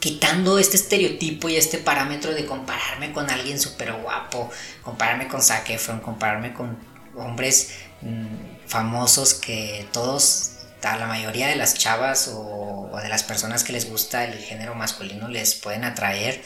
Quitando 0.00 0.58
este 0.58 0.76
estereotipo 0.76 1.48
y 1.48 1.56
este 1.56 1.78
parámetro 1.78 2.32
de 2.32 2.46
compararme 2.46 3.12
con 3.12 3.28
alguien 3.28 3.60
súper 3.60 3.92
guapo, 3.92 4.50
compararme 4.82 5.28
con 5.28 5.42
Zac 5.42 5.68
Efron, 5.70 6.00
compararme 6.00 6.54
con 6.54 6.78
hombres 7.16 7.72
mm, 8.00 8.66
famosos 8.66 9.34
que 9.34 9.86
todos, 9.92 10.52
la 10.82 11.06
mayoría 11.06 11.48
de 11.48 11.56
las 11.56 11.74
chavas 11.74 12.28
o, 12.28 12.90
o 12.92 13.00
de 13.00 13.08
las 13.08 13.22
personas 13.22 13.64
que 13.64 13.72
les 13.72 13.88
gusta 13.88 14.24
el 14.24 14.38
género 14.38 14.74
masculino 14.74 15.28
les 15.28 15.54
pueden 15.54 15.84
atraer 15.84 16.42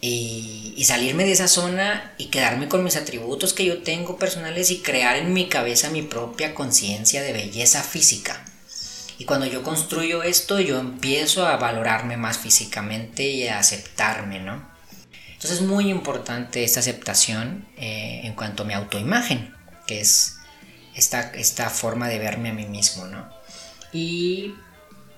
y, 0.00 0.84
salirme 0.84 1.24
de 1.24 1.32
esa 1.32 1.48
zona 1.48 2.14
y 2.18 2.26
quedarme 2.26 2.68
con 2.68 2.84
mis 2.84 2.96
atributos 2.96 3.52
que 3.52 3.64
yo 3.64 3.82
tengo 3.82 4.16
personales 4.16 4.70
y 4.70 4.78
crear 4.78 5.16
en 5.16 5.32
mi 5.32 5.48
cabeza 5.48 5.90
mi 5.90 6.02
propia 6.02 6.54
conciencia 6.54 7.22
de 7.22 7.32
belleza 7.32 7.82
física. 7.82 8.44
Y 9.18 9.24
cuando 9.24 9.46
yo 9.46 9.64
construyo 9.64 10.22
esto, 10.22 10.60
yo 10.60 10.78
empiezo 10.78 11.46
a 11.46 11.56
valorarme 11.56 12.16
más 12.16 12.38
físicamente 12.38 13.28
y 13.28 13.48
a 13.48 13.58
aceptarme, 13.58 14.38
¿no? 14.38 14.68
Entonces 15.32 15.60
es 15.60 15.66
muy 15.66 15.90
importante 15.90 16.62
esta 16.62 16.80
aceptación 16.80 17.66
eh, 17.76 18.20
en 18.24 18.34
cuanto 18.34 18.62
a 18.62 18.66
mi 18.66 18.74
autoimagen, 18.74 19.54
que 19.86 20.00
es 20.00 20.36
esta, 20.94 21.32
esta 21.34 21.70
forma 21.70 22.08
de 22.08 22.18
verme 22.18 22.50
a 22.50 22.54
mí 22.54 22.66
mismo, 22.66 23.06
¿no? 23.06 23.28
Y 23.92 24.54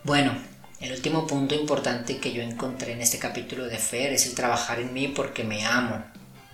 bueno, 0.05 0.33
el 0.81 0.93
último 0.93 1.27
punto 1.27 1.55
importante 1.55 2.19
que 2.19 2.33
yo 2.33 2.43
encontré 2.43 2.93
en 2.93 3.03
este 3.03 3.19
capítulo 3.19 3.67
de 3.67 3.77
Fer 3.77 4.13
es 4.13 4.27
el 4.27 4.35
trabajar 4.35 4.81
en 4.81 4.95
mí 4.95 5.09
porque 5.09 5.45
me 5.45 5.67
amo, 5.67 6.03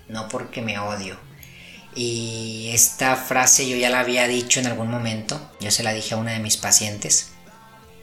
no 0.09 0.29
porque 0.29 0.63
me 0.63 0.79
odio. 0.79 1.17
Y 1.95 2.71
esta 2.73 3.17
frase 3.17 3.69
yo 3.69 3.77
ya 3.77 3.89
la 3.89 4.01
había 4.01 4.27
dicho 4.27 4.61
en 4.61 4.67
algún 4.67 4.91
momento, 4.91 5.41
yo 5.61 5.71
se 5.71 5.83
la 5.83 5.93
dije 5.93 6.15
a 6.15 6.19
una 6.19 6.33
de 6.33 6.41
mis 6.41 6.57
pacientes. 6.57 7.33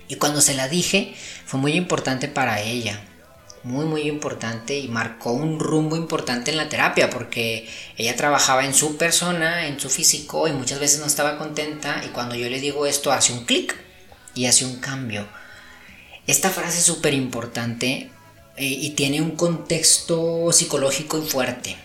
Y 0.07 0.15
cuando 0.15 0.41
se 0.41 0.53
la 0.53 0.67
dije 0.67 1.13
fue 1.45 1.59
muy 1.59 1.73
importante 1.73 2.27
para 2.27 2.61
ella, 2.61 3.01
muy 3.63 3.85
muy 3.85 4.03
importante 4.03 4.77
y 4.77 4.87
marcó 4.87 5.31
un 5.31 5.59
rumbo 5.59 5.95
importante 5.95 6.51
en 6.51 6.57
la 6.57 6.69
terapia 6.69 7.09
porque 7.09 7.67
ella 7.97 8.15
trabajaba 8.15 8.65
en 8.65 8.73
su 8.73 8.97
persona, 8.97 9.67
en 9.67 9.79
su 9.79 9.89
físico 9.89 10.47
y 10.47 10.53
muchas 10.53 10.79
veces 10.79 10.99
no 10.99 11.05
estaba 11.05 11.37
contenta 11.37 12.01
y 12.05 12.09
cuando 12.09 12.35
yo 12.35 12.49
le 12.49 12.59
digo 12.59 12.85
esto 12.85 13.11
hace 13.11 13.33
un 13.33 13.45
clic 13.45 13.82
y 14.35 14.45
hace 14.45 14.65
un 14.65 14.77
cambio 14.77 15.27
esta 16.25 16.49
frase 16.49 16.79
es 16.79 16.85
súper 16.85 17.13
importante 17.13 18.09
eh, 18.55 18.65
y 18.65 18.91
tiene 18.91 19.21
un 19.21 19.31
contexto 19.31 20.51
psicológico 20.53 21.17
y 21.17 21.27
fuerte. 21.27 21.75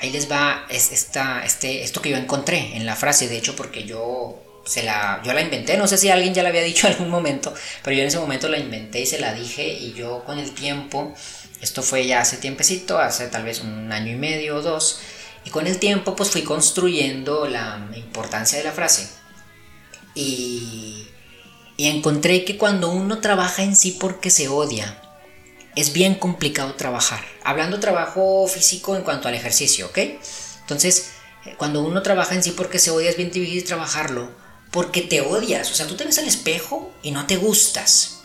Ahí 0.00 0.10
les 0.10 0.30
va 0.30 0.66
esta, 0.68 1.44
este, 1.44 1.84
esto 1.84 2.02
que 2.02 2.10
yo 2.10 2.16
encontré 2.16 2.76
en 2.76 2.86
la 2.86 2.96
frase, 2.96 3.28
de 3.28 3.38
hecho, 3.38 3.54
porque 3.54 3.84
yo, 3.84 4.62
se 4.66 4.82
la, 4.82 5.22
yo 5.24 5.32
la 5.32 5.42
inventé, 5.42 5.76
no 5.76 5.86
sé 5.86 5.96
si 5.96 6.10
alguien 6.10 6.34
ya 6.34 6.42
la 6.42 6.48
había 6.48 6.62
dicho 6.62 6.88
en 6.88 6.94
algún 6.94 7.08
momento, 7.08 7.54
pero 7.84 7.94
yo 7.94 8.02
en 8.02 8.08
ese 8.08 8.18
momento 8.18 8.48
la 8.48 8.58
inventé 8.58 9.00
y 9.00 9.06
se 9.06 9.20
la 9.20 9.32
dije 9.32 9.66
y 9.66 9.92
yo 9.92 10.24
con 10.24 10.38
el 10.38 10.50
tiempo, 10.52 11.14
esto 11.60 11.82
fue 11.82 12.06
ya 12.06 12.20
hace 12.20 12.36
tiempecito, 12.38 12.98
hace 12.98 13.28
tal 13.28 13.44
vez 13.44 13.60
un 13.60 13.92
año 13.92 14.12
y 14.12 14.16
medio 14.16 14.56
o 14.56 14.62
dos, 14.62 14.98
y 15.44 15.50
con 15.50 15.68
el 15.68 15.78
tiempo 15.78 16.16
pues 16.16 16.30
fui 16.30 16.42
construyendo 16.42 17.46
la 17.46 17.88
importancia 17.94 18.58
de 18.58 18.64
la 18.64 18.72
frase. 18.72 19.08
Y 20.16 21.08
y 21.76 21.88
encontré 21.88 22.44
que 22.44 22.56
cuando 22.56 22.90
uno 22.90 23.18
trabaja 23.18 23.62
en 23.62 23.76
sí 23.76 23.96
porque 23.98 24.30
se 24.30 24.48
odia, 24.48 25.00
es 25.76 25.92
bien 25.92 26.14
complicado 26.14 26.74
trabajar. 26.74 27.24
Hablando 27.42 27.80
trabajo 27.80 28.46
físico 28.46 28.96
en 28.96 29.02
cuanto 29.02 29.28
al 29.28 29.34
ejercicio, 29.34 29.86
¿ok? 29.86 29.98
Entonces, 30.60 31.10
cuando 31.56 31.82
uno 31.82 32.02
trabaja 32.02 32.34
en 32.34 32.42
sí 32.42 32.52
porque 32.52 32.78
se 32.78 32.90
odia, 32.90 33.10
es 33.10 33.16
bien 33.16 33.30
difícil 33.30 33.64
trabajarlo 33.64 34.30
porque 34.70 35.02
te 35.02 35.20
odias. 35.20 35.70
O 35.70 35.74
sea, 35.74 35.86
tú 35.86 35.96
te 35.96 36.04
ves 36.04 36.18
al 36.18 36.28
espejo 36.28 36.92
y 37.02 37.10
no 37.10 37.26
te 37.26 37.36
gustas 37.36 38.20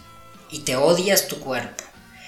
y 0.52 0.60
te 0.60 0.76
odias 0.76 1.28
tu 1.28 1.40
cuerpo. 1.40 1.84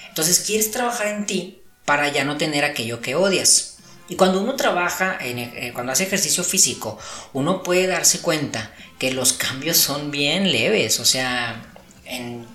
Entonces, 0.08 0.40
quieres 0.40 0.70
trabajar 0.70 1.06
en 1.08 1.26
ti 1.26 1.62
para 1.84 2.08
ya 2.08 2.24
no 2.24 2.36
tener 2.36 2.64
aquello 2.64 3.00
que 3.00 3.14
odias. 3.14 3.71
Y 4.12 4.14
cuando 4.14 4.42
uno 4.42 4.56
trabaja, 4.56 5.16
en, 5.22 5.38
eh, 5.38 5.70
cuando 5.72 5.90
hace 5.90 6.04
ejercicio 6.04 6.44
físico, 6.44 6.98
uno 7.32 7.62
puede 7.62 7.86
darse 7.86 8.20
cuenta 8.20 8.70
que 8.98 9.10
los 9.10 9.32
cambios 9.32 9.78
son 9.78 10.10
bien 10.10 10.52
leves, 10.52 11.00
o 11.00 11.06
sea, 11.06 11.64
en 12.04 12.46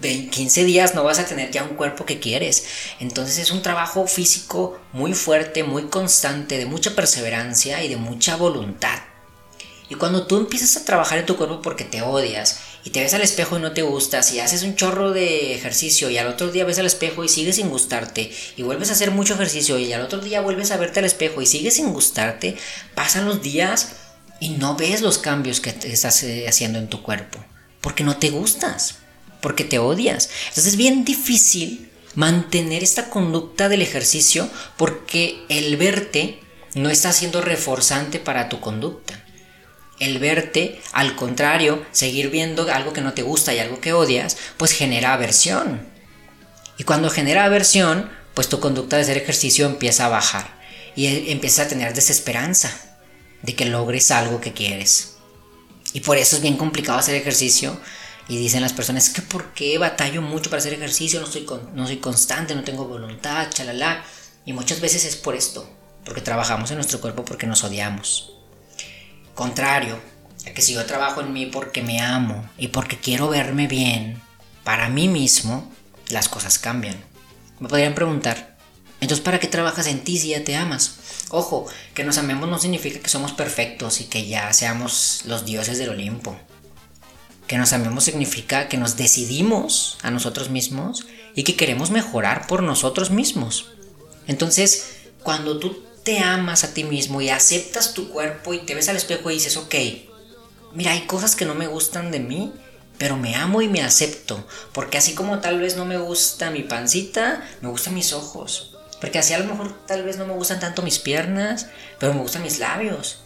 15 0.00 0.64
días 0.64 0.94
no 0.94 1.04
vas 1.04 1.18
a 1.18 1.26
tener 1.26 1.50
ya 1.50 1.62
un 1.62 1.76
cuerpo 1.76 2.06
que 2.06 2.20
quieres. 2.20 2.64
Entonces 3.00 3.36
es 3.36 3.50
un 3.50 3.60
trabajo 3.60 4.06
físico 4.06 4.80
muy 4.94 5.12
fuerte, 5.12 5.62
muy 5.62 5.88
constante, 5.88 6.56
de 6.56 6.64
mucha 6.64 6.96
perseverancia 6.96 7.84
y 7.84 7.88
de 7.88 7.98
mucha 7.98 8.36
voluntad. 8.36 8.98
Y 9.90 9.96
cuando 9.96 10.26
tú 10.26 10.38
empiezas 10.38 10.74
a 10.78 10.86
trabajar 10.86 11.18
en 11.18 11.26
tu 11.26 11.36
cuerpo 11.36 11.60
porque 11.60 11.84
te 11.84 12.00
odias 12.00 12.60
y 12.84 12.90
te 12.90 13.00
ves 13.00 13.14
al 13.14 13.22
espejo 13.22 13.58
y 13.58 13.62
no 13.62 13.72
te 13.72 13.82
gustas 13.82 14.32
y 14.32 14.40
haces 14.40 14.62
un 14.62 14.76
chorro 14.76 15.12
de 15.12 15.54
ejercicio 15.54 16.10
y 16.10 16.18
al 16.18 16.26
otro 16.26 16.52
día 16.52 16.64
ves 16.64 16.78
al 16.78 16.86
espejo 16.86 17.24
y 17.24 17.28
sigues 17.28 17.56
sin 17.56 17.70
gustarte 17.70 18.30
y 18.56 18.62
vuelves 18.62 18.90
a 18.90 18.92
hacer 18.92 19.10
mucho 19.10 19.34
ejercicio 19.34 19.78
y 19.78 19.92
al 19.92 20.02
otro 20.02 20.20
día 20.20 20.42
vuelves 20.42 20.70
a 20.70 20.76
verte 20.76 21.00
al 21.00 21.06
espejo 21.06 21.40
y 21.40 21.46
sigues 21.46 21.74
sin 21.74 21.92
gustarte, 21.92 22.56
pasan 22.94 23.24
los 23.24 23.42
días 23.42 23.92
y 24.38 24.50
no 24.50 24.76
ves 24.76 25.00
los 25.00 25.16
cambios 25.16 25.60
que 25.60 25.70
estás 25.70 26.22
eh, 26.24 26.46
haciendo 26.46 26.78
en 26.78 26.88
tu 26.88 27.02
cuerpo, 27.02 27.42
porque 27.80 28.04
no 28.04 28.18
te 28.18 28.28
gustas, 28.28 28.96
porque 29.40 29.64
te 29.64 29.78
odias. 29.78 30.28
Entonces 30.48 30.66
es 30.66 30.76
bien 30.76 31.04
difícil 31.04 31.90
mantener 32.14 32.82
esta 32.82 33.08
conducta 33.08 33.70
del 33.70 33.80
ejercicio 33.80 34.48
porque 34.76 35.42
el 35.48 35.76
verte 35.78 36.40
no 36.74 36.90
está 36.90 37.12
siendo 37.12 37.40
reforzante 37.40 38.18
para 38.18 38.50
tu 38.50 38.60
conducta. 38.60 39.23
El 40.00 40.18
verte, 40.18 40.80
al 40.92 41.14
contrario, 41.14 41.84
seguir 41.92 42.30
viendo 42.30 42.70
algo 42.72 42.92
que 42.92 43.00
no 43.00 43.12
te 43.12 43.22
gusta 43.22 43.54
y 43.54 43.60
algo 43.60 43.80
que 43.80 43.92
odias, 43.92 44.36
pues 44.56 44.72
genera 44.72 45.12
aversión. 45.12 45.86
Y 46.78 46.84
cuando 46.84 47.10
genera 47.10 47.44
aversión, 47.44 48.10
pues 48.34 48.48
tu 48.48 48.58
conducta 48.60 48.96
de 48.96 49.02
hacer 49.02 49.16
ejercicio 49.16 49.66
empieza 49.66 50.06
a 50.06 50.08
bajar 50.08 50.60
y 50.96 51.06
eh, 51.06 51.32
empieza 51.32 51.62
a 51.62 51.68
tener 51.68 51.94
desesperanza 51.94 52.70
de 53.42 53.54
que 53.54 53.66
logres 53.66 54.10
algo 54.10 54.40
que 54.40 54.52
quieres. 54.52 55.14
Y 55.92 56.00
por 56.00 56.18
eso 56.18 56.36
es 56.36 56.42
bien 56.42 56.56
complicado 56.56 56.98
hacer 56.98 57.14
ejercicio. 57.14 57.80
Y 58.26 58.38
dicen 58.38 58.62
las 58.62 58.72
personas, 58.72 59.10
que 59.10 59.20
por 59.20 59.52
qué 59.52 59.76
batallo 59.76 60.22
mucho 60.22 60.48
para 60.48 60.58
hacer 60.58 60.72
ejercicio, 60.72 61.20
no 61.20 61.26
soy, 61.26 61.46
no 61.74 61.86
soy 61.86 61.98
constante, 61.98 62.54
no 62.54 62.64
tengo 62.64 62.86
voluntad, 62.86 63.50
chalala. 63.50 64.02
Y 64.46 64.54
muchas 64.54 64.80
veces 64.80 65.04
es 65.04 65.14
por 65.14 65.36
esto, 65.36 65.68
porque 66.04 66.22
trabajamos 66.22 66.70
en 66.70 66.76
nuestro 66.76 67.00
cuerpo 67.00 67.24
porque 67.24 67.46
nos 67.46 67.64
odiamos. 67.64 68.33
Contrario, 69.34 69.98
que 70.54 70.62
si 70.62 70.74
yo 70.74 70.84
trabajo 70.86 71.20
en 71.20 71.32
mí 71.32 71.46
porque 71.46 71.82
me 71.82 72.00
amo 72.00 72.48
y 72.58 72.68
porque 72.68 72.98
quiero 72.98 73.28
verme 73.28 73.66
bien 73.66 74.22
para 74.62 74.88
mí 74.88 75.08
mismo, 75.08 75.70
las 76.08 76.28
cosas 76.28 76.58
cambian. 76.58 76.96
Me 77.60 77.68
podrían 77.68 77.94
preguntar, 77.94 78.56
entonces 79.00 79.24
¿para 79.24 79.40
qué 79.40 79.48
trabajas 79.48 79.86
en 79.86 80.04
ti 80.04 80.18
si 80.18 80.28
ya 80.28 80.44
te 80.44 80.56
amas? 80.56 80.96
Ojo, 81.30 81.66
que 81.94 82.04
nos 82.04 82.18
amemos 82.18 82.48
no 82.48 82.58
significa 82.58 83.00
que 83.00 83.08
somos 83.08 83.32
perfectos 83.32 84.00
y 84.00 84.04
que 84.04 84.26
ya 84.26 84.52
seamos 84.52 85.22
los 85.26 85.44
dioses 85.44 85.78
del 85.78 85.90
Olimpo. 85.90 86.36
Que 87.46 87.58
nos 87.58 87.72
amemos 87.72 88.04
significa 88.04 88.68
que 88.68 88.76
nos 88.76 88.96
decidimos 88.96 89.98
a 90.02 90.10
nosotros 90.10 90.50
mismos 90.50 91.06
y 91.34 91.42
que 91.42 91.56
queremos 91.56 91.90
mejorar 91.90 92.46
por 92.46 92.62
nosotros 92.62 93.10
mismos. 93.10 93.72
Entonces, 94.26 94.96
cuando 95.22 95.58
tú 95.58 95.82
te 96.04 96.18
amas 96.18 96.64
a 96.64 96.74
ti 96.74 96.84
mismo 96.84 97.20
y 97.20 97.30
aceptas 97.30 97.94
tu 97.94 98.10
cuerpo 98.10 98.54
y 98.54 98.58
te 98.58 98.74
ves 98.74 98.88
al 98.88 98.96
espejo 98.96 99.30
y 99.30 99.34
dices, 99.34 99.56
ok, 99.56 99.74
mira, 100.74 100.92
hay 100.92 101.06
cosas 101.06 101.34
que 101.34 101.46
no 101.46 101.54
me 101.54 101.66
gustan 101.66 102.10
de 102.10 102.20
mí, 102.20 102.52
pero 102.98 103.16
me 103.16 103.34
amo 103.34 103.62
y 103.62 103.68
me 103.68 103.82
acepto, 103.82 104.46
porque 104.72 104.98
así 104.98 105.14
como 105.14 105.40
tal 105.40 105.58
vez 105.58 105.76
no 105.76 105.86
me 105.86 105.96
gusta 105.96 106.50
mi 106.50 106.62
pancita, 106.62 107.42
me 107.62 107.70
gustan 107.70 107.94
mis 107.94 108.12
ojos, 108.12 108.76
porque 109.00 109.18
así 109.18 109.32
a 109.32 109.38
lo 109.38 109.46
mejor 109.46 109.74
tal 109.86 110.04
vez 110.04 110.18
no 110.18 110.26
me 110.26 110.34
gustan 110.34 110.60
tanto 110.60 110.82
mis 110.82 110.98
piernas, 110.98 111.68
pero 111.98 112.14
me 112.14 112.20
gustan 112.20 112.42
mis 112.42 112.58
labios. 112.58 113.20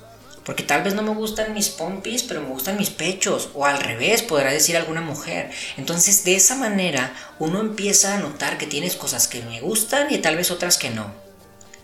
Porque 0.45 0.63
tal 0.63 0.83
vez 0.83 0.95
no 0.95 1.03
me 1.03 1.13
gustan 1.13 1.53
mis 1.53 1.69
pompis, 1.69 2.23
pero 2.23 2.41
me 2.41 2.49
gustan 2.49 2.79
mis 2.79 2.89
pechos. 2.89 3.51
O 3.53 3.67
al 3.67 3.79
revés, 3.79 4.23
podrá 4.23 4.51
decir 4.51 4.79
alguna 4.79 5.03
mujer. 5.03 5.51
Entonces 5.77 6.25
de 6.25 6.37
esa 6.37 6.55
manera 6.55 7.13
uno 7.39 7.61
empieza 7.61 8.15
a 8.15 8.19
notar 8.19 8.57
que 8.57 8.67
tienes 8.67 8.97
cosas 8.97 9.29
que 9.29 9.43
me 9.43 9.61
gustan 9.61 10.11
y 10.11 10.17
tal 10.19 10.37
vez 10.37 10.51
otras 10.51 10.79
que 10.79 10.89
no. 10.89 11.28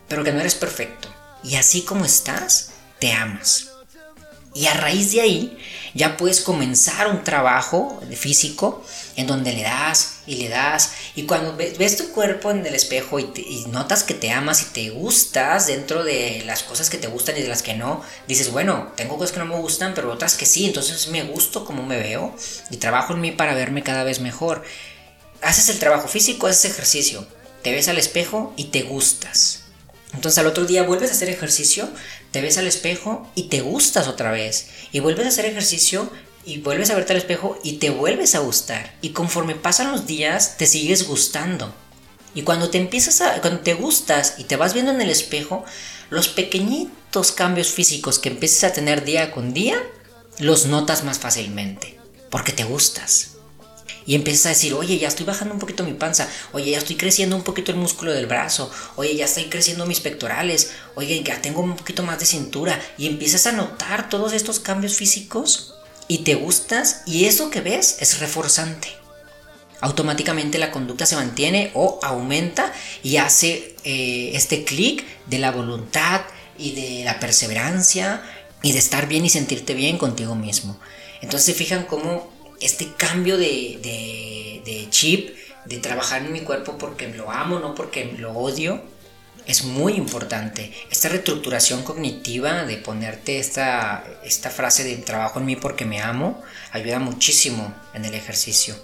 Pero 0.08 0.24
que 0.24 0.32
no 0.32 0.40
eres 0.40 0.54
perfecto. 0.54 1.08
Y 1.42 1.56
así 1.56 1.82
como 1.82 2.04
estás, 2.04 2.70
te 2.98 3.12
amas. 3.12 3.68
Y 4.54 4.66
a 4.66 4.74
raíz 4.74 5.10
de 5.10 5.20
ahí 5.20 5.58
ya 5.94 6.16
puedes 6.16 6.40
comenzar 6.40 7.08
un 7.08 7.24
trabajo 7.24 8.00
físico 8.16 8.84
en 9.16 9.26
donde 9.26 9.52
le 9.52 9.62
das 9.62 10.18
y 10.28 10.36
le 10.36 10.48
das. 10.48 10.92
Y 11.16 11.24
cuando 11.24 11.56
ves 11.56 11.96
tu 11.96 12.10
cuerpo 12.10 12.52
en 12.52 12.64
el 12.64 12.74
espejo 12.74 13.18
y, 13.18 13.66
notas 13.68 14.04
que 14.04 14.14
te 14.14 14.30
amas 14.30 14.62
y 14.62 14.66
te 14.66 14.90
gustas 14.90 15.66
dentro 15.66 16.04
de 16.04 16.44
las 16.46 16.62
cosas 16.62 16.88
que 16.88 16.98
te 16.98 17.08
gustan 17.08 17.36
y 17.36 17.42
de 17.42 17.48
las 17.48 17.62
que 17.62 17.74
no, 17.74 18.02
dices, 18.28 18.52
bueno, 18.52 18.92
tengo 18.96 19.18
cosas 19.18 19.32
que 19.32 19.40
no 19.40 19.46
me 19.46 19.56
gustan, 19.56 19.92
pero 19.92 20.12
otras 20.12 20.36
que 20.36 20.46
sí. 20.46 20.66
Entonces 20.66 21.08
me 21.08 21.24
gusto 21.24 21.64
como 21.64 21.82
me 21.82 21.98
veo 21.98 22.32
y 22.70 22.76
trabajo 22.76 23.14
en 23.14 23.20
mí 23.20 23.32
para 23.32 23.54
verme 23.54 23.82
cada 23.82 24.04
vez 24.04 24.20
mejor. 24.20 24.62
Haces 25.42 25.68
el 25.68 25.80
trabajo 25.80 26.06
físico, 26.06 26.46
haces 26.46 26.70
ejercicio, 26.70 27.26
te 27.62 27.72
ves 27.72 27.88
al 27.88 27.98
espejo 27.98 28.54
y 28.56 28.66
te 28.66 28.82
gustas. 28.82 29.63
Entonces 30.14 30.38
al 30.38 30.46
otro 30.46 30.64
día 30.64 30.84
vuelves 30.84 31.10
a 31.10 31.14
hacer 31.14 31.28
ejercicio, 31.28 31.88
te 32.30 32.40
ves 32.40 32.58
al 32.58 32.66
espejo 32.66 33.30
y 33.34 33.44
te 33.44 33.60
gustas 33.60 34.08
otra 34.08 34.30
vez. 34.30 34.68
Y 34.92 35.00
vuelves 35.00 35.26
a 35.26 35.28
hacer 35.28 35.46
ejercicio 35.46 36.10
y 36.44 36.58
vuelves 36.58 36.90
a 36.90 36.94
verte 36.94 37.12
al 37.12 37.18
espejo 37.18 37.58
y 37.62 37.74
te 37.74 37.90
vuelves 37.90 38.34
a 38.34 38.40
gustar. 38.40 38.94
Y 39.00 39.10
conforme 39.10 39.54
pasan 39.54 39.90
los 39.90 40.06
días, 40.06 40.56
te 40.56 40.66
sigues 40.66 41.06
gustando. 41.06 41.74
Y 42.34 42.42
cuando 42.42 42.70
te 42.70 42.78
empiezas 42.78 43.20
a, 43.20 43.40
cuando 43.40 43.60
te 43.60 43.74
gustas 43.74 44.34
y 44.38 44.44
te 44.44 44.56
vas 44.56 44.74
viendo 44.74 44.92
en 44.92 45.00
el 45.00 45.10
espejo, 45.10 45.64
los 46.10 46.28
pequeñitos 46.28 47.32
cambios 47.32 47.68
físicos 47.68 48.18
que 48.18 48.28
empieces 48.28 48.64
a 48.64 48.72
tener 48.72 49.04
día 49.04 49.30
con 49.30 49.54
día, 49.54 49.80
los 50.38 50.66
notas 50.66 51.04
más 51.04 51.18
fácilmente, 51.18 51.98
porque 52.30 52.52
te 52.52 52.64
gustas. 52.64 53.33
Y 54.06 54.14
empiezas 54.14 54.46
a 54.46 54.48
decir, 54.50 54.74
oye, 54.74 54.98
ya 54.98 55.08
estoy 55.08 55.24
bajando 55.26 55.54
un 55.54 55.60
poquito 55.60 55.84
mi 55.84 55.94
panza, 55.94 56.28
oye, 56.52 56.72
ya 56.72 56.78
estoy 56.78 56.96
creciendo 56.96 57.36
un 57.36 57.42
poquito 57.42 57.72
el 57.72 57.78
músculo 57.78 58.12
del 58.12 58.26
brazo, 58.26 58.70
oye, 58.96 59.16
ya 59.16 59.24
estoy 59.24 59.44
creciendo 59.44 59.86
mis 59.86 60.00
pectorales, 60.00 60.72
oye, 60.94 61.22
ya 61.22 61.40
tengo 61.40 61.60
un 61.60 61.76
poquito 61.76 62.02
más 62.02 62.18
de 62.18 62.26
cintura. 62.26 62.80
Y 62.98 63.06
empiezas 63.06 63.46
a 63.46 63.52
notar 63.52 64.08
todos 64.08 64.32
estos 64.32 64.60
cambios 64.60 64.96
físicos 64.96 65.74
y 66.08 66.18
te 66.18 66.34
gustas 66.34 67.02
y 67.06 67.24
eso 67.24 67.50
que 67.50 67.60
ves 67.60 67.96
es 68.00 68.20
reforzante. 68.20 68.88
Automáticamente 69.80 70.58
la 70.58 70.70
conducta 70.70 71.06
se 71.06 71.16
mantiene 71.16 71.70
o 71.74 71.98
aumenta 72.02 72.72
y 73.02 73.18
hace 73.18 73.76
eh, 73.84 74.30
este 74.34 74.64
clic 74.64 75.04
de 75.26 75.38
la 75.38 75.50
voluntad 75.50 76.22
y 76.56 76.72
de 76.72 77.04
la 77.04 77.20
perseverancia 77.20 78.22
y 78.62 78.72
de 78.72 78.78
estar 78.78 79.08
bien 79.08 79.26
y 79.26 79.30
sentirte 79.30 79.74
bien 79.74 79.98
contigo 79.98 80.34
mismo. 80.34 80.78
Entonces 81.20 81.46
se 81.46 81.54
fijan 81.54 81.84
cómo 81.84 82.33
este 82.60 82.92
cambio 82.96 83.36
de, 83.36 84.86
chip, 84.90 85.36
de 85.64 85.78
trabajar 85.78 86.22
en 86.22 86.32
mi 86.32 86.40
cuerpo 86.40 86.78
porque 86.78 87.08
lo 87.08 87.30
amo, 87.30 87.58
no 87.58 87.74
porque 87.74 88.14
lo 88.18 88.32
odio, 88.32 88.82
es 89.46 89.64
muy 89.64 89.94
importante. 89.94 90.72
Esta 90.90 91.08
reestructuración 91.08 91.82
cognitiva 91.82 92.64
de 92.64 92.76
ponerte 92.76 93.38
esta, 93.38 94.04
esta 94.24 94.50
frase 94.50 94.84
de 94.84 94.96
trabajo 94.96 95.38
en 95.38 95.46
mí 95.46 95.56
porque 95.56 95.84
me 95.84 96.00
amo, 96.00 96.42
ayuda 96.72 96.98
muchísimo 96.98 97.74
en 97.92 98.04
el 98.04 98.14
ejercicio. 98.14 98.74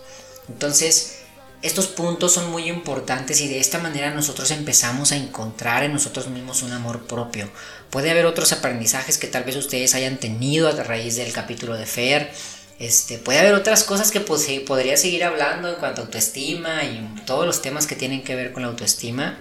Entonces, 0.48 1.20
estos 1.62 1.88
puntos 1.88 2.32
son 2.32 2.50
muy 2.50 2.70
importantes 2.70 3.40
y 3.42 3.48
de 3.48 3.60
esta 3.60 3.78
manera 3.78 4.10
nosotros 4.12 4.50
empezamos 4.50 5.12
a 5.12 5.16
encontrar 5.16 5.82
en 5.82 5.92
nosotros 5.92 6.28
mismos 6.28 6.62
un 6.62 6.72
amor 6.72 7.06
propio. 7.06 7.50
Puede 7.90 8.10
haber 8.10 8.24
otros 8.24 8.52
aprendizajes 8.52 9.18
que 9.18 9.26
tal 9.26 9.44
vez 9.44 9.56
ustedes 9.56 9.94
hayan 9.94 10.16
tenido 10.16 10.68
a 10.68 10.72
raíz 10.72 11.16
del 11.16 11.32
capítulo 11.34 11.76
de 11.76 11.84
Fer, 11.84 12.32
este, 12.80 13.18
puede 13.18 13.38
haber 13.38 13.52
otras 13.52 13.84
cosas 13.84 14.10
que 14.10 14.20
pues, 14.20 14.48
podría 14.66 14.96
seguir 14.96 15.22
hablando 15.22 15.68
en 15.68 15.74
cuanto 15.74 16.00
a 16.00 16.04
autoestima 16.06 16.82
y 16.82 17.06
todos 17.26 17.44
los 17.44 17.60
temas 17.60 17.86
que 17.86 17.94
tienen 17.94 18.24
que 18.24 18.34
ver 18.34 18.52
con 18.52 18.62
la 18.62 18.70
autoestima. 18.70 19.38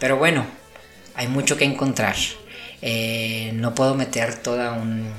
Pero 0.00 0.16
bueno, 0.16 0.44
hay 1.14 1.28
mucho 1.28 1.56
que 1.56 1.64
encontrar. 1.64 2.16
Eh, 2.82 3.52
no 3.54 3.72
puedo 3.72 3.94
meter 3.94 4.40
un, 4.46 5.12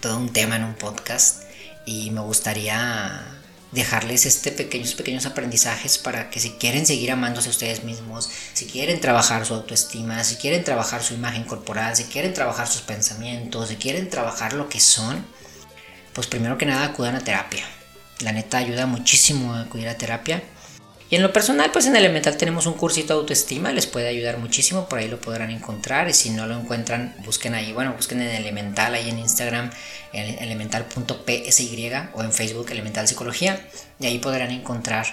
todo 0.00 0.18
un 0.18 0.32
tema 0.32 0.56
en 0.56 0.64
un 0.64 0.74
podcast 0.74 1.44
y 1.86 2.10
me 2.10 2.20
gustaría 2.20 3.24
dejarles 3.70 4.26
este 4.26 4.50
pequeños 4.50 4.94
pequeños 4.94 5.26
aprendizajes 5.26 5.98
para 5.98 6.28
que 6.28 6.40
si 6.40 6.50
quieren 6.52 6.86
seguir 6.86 7.12
amándose 7.12 7.50
ustedes 7.50 7.84
mismos, 7.84 8.30
si 8.52 8.66
quieren 8.66 9.00
trabajar 9.00 9.46
su 9.46 9.54
autoestima, 9.54 10.24
si 10.24 10.36
quieren 10.36 10.64
trabajar 10.64 11.04
su 11.04 11.14
imagen 11.14 11.44
corporal, 11.44 11.94
si 11.94 12.04
quieren 12.04 12.34
trabajar 12.34 12.66
sus 12.66 12.82
pensamientos, 12.82 13.68
si 13.68 13.76
quieren 13.76 14.10
trabajar 14.10 14.54
lo 14.54 14.68
que 14.68 14.80
son, 14.80 15.24
pues 16.14 16.26
primero 16.26 16.56
que 16.56 16.66
nada 16.66 16.86
acudan 16.86 17.16
a 17.16 17.20
terapia. 17.20 17.64
La 18.20 18.32
neta 18.32 18.58
ayuda 18.58 18.86
muchísimo 18.86 19.54
a 19.54 19.62
acudir 19.62 19.88
a 19.88 19.98
terapia. 19.98 20.42
Y 21.10 21.16
en 21.16 21.22
lo 21.22 21.32
personal, 21.32 21.70
pues 21.70 21.86
en 21.86 21.96
Elemental 21.96 22.36
tenemos 22.36 22.66
un 22.66 22.74
cursito 22.74 23.14
de 23.14 23.20
autoestima, 23.20 23.72
les 23.72 23.86
puede 23.86 24.08
ayudar 24.08 24.38
muchísimo, 24.38 24.88
por 24.88 24.98
ahí 24.98 25.08
lo 25.08 25.20
podrán 25.20 25.50
encontrar. 25.50 26.08
Y 26.08 26.14
si 26.14 26.30
no 26.30 26.46
lo 26.46 26.58
encuentran, 26.58 27.14
busquen 27.24 27.54
ahí, 27.54 27.72
bueno, 27.72 27.92
busquen 27.94 28.22
en 28.22 28.30
Elemental, 28.30 28.94
ahí 28.94 29.10
en 29.10 29.18
Instagram, 29.18 29.70
elemental.psy 30.12 31.92
o 32.14 32.22
en 32.22 32.32
Facebook 32.32 32.70
Elemental 32.70 33.06
Psicología. 33.06 33.60
Y 34.00 34.06
ahí 34.06 34.18
podrán 34.18 34.50
encontrar 34.50 35.06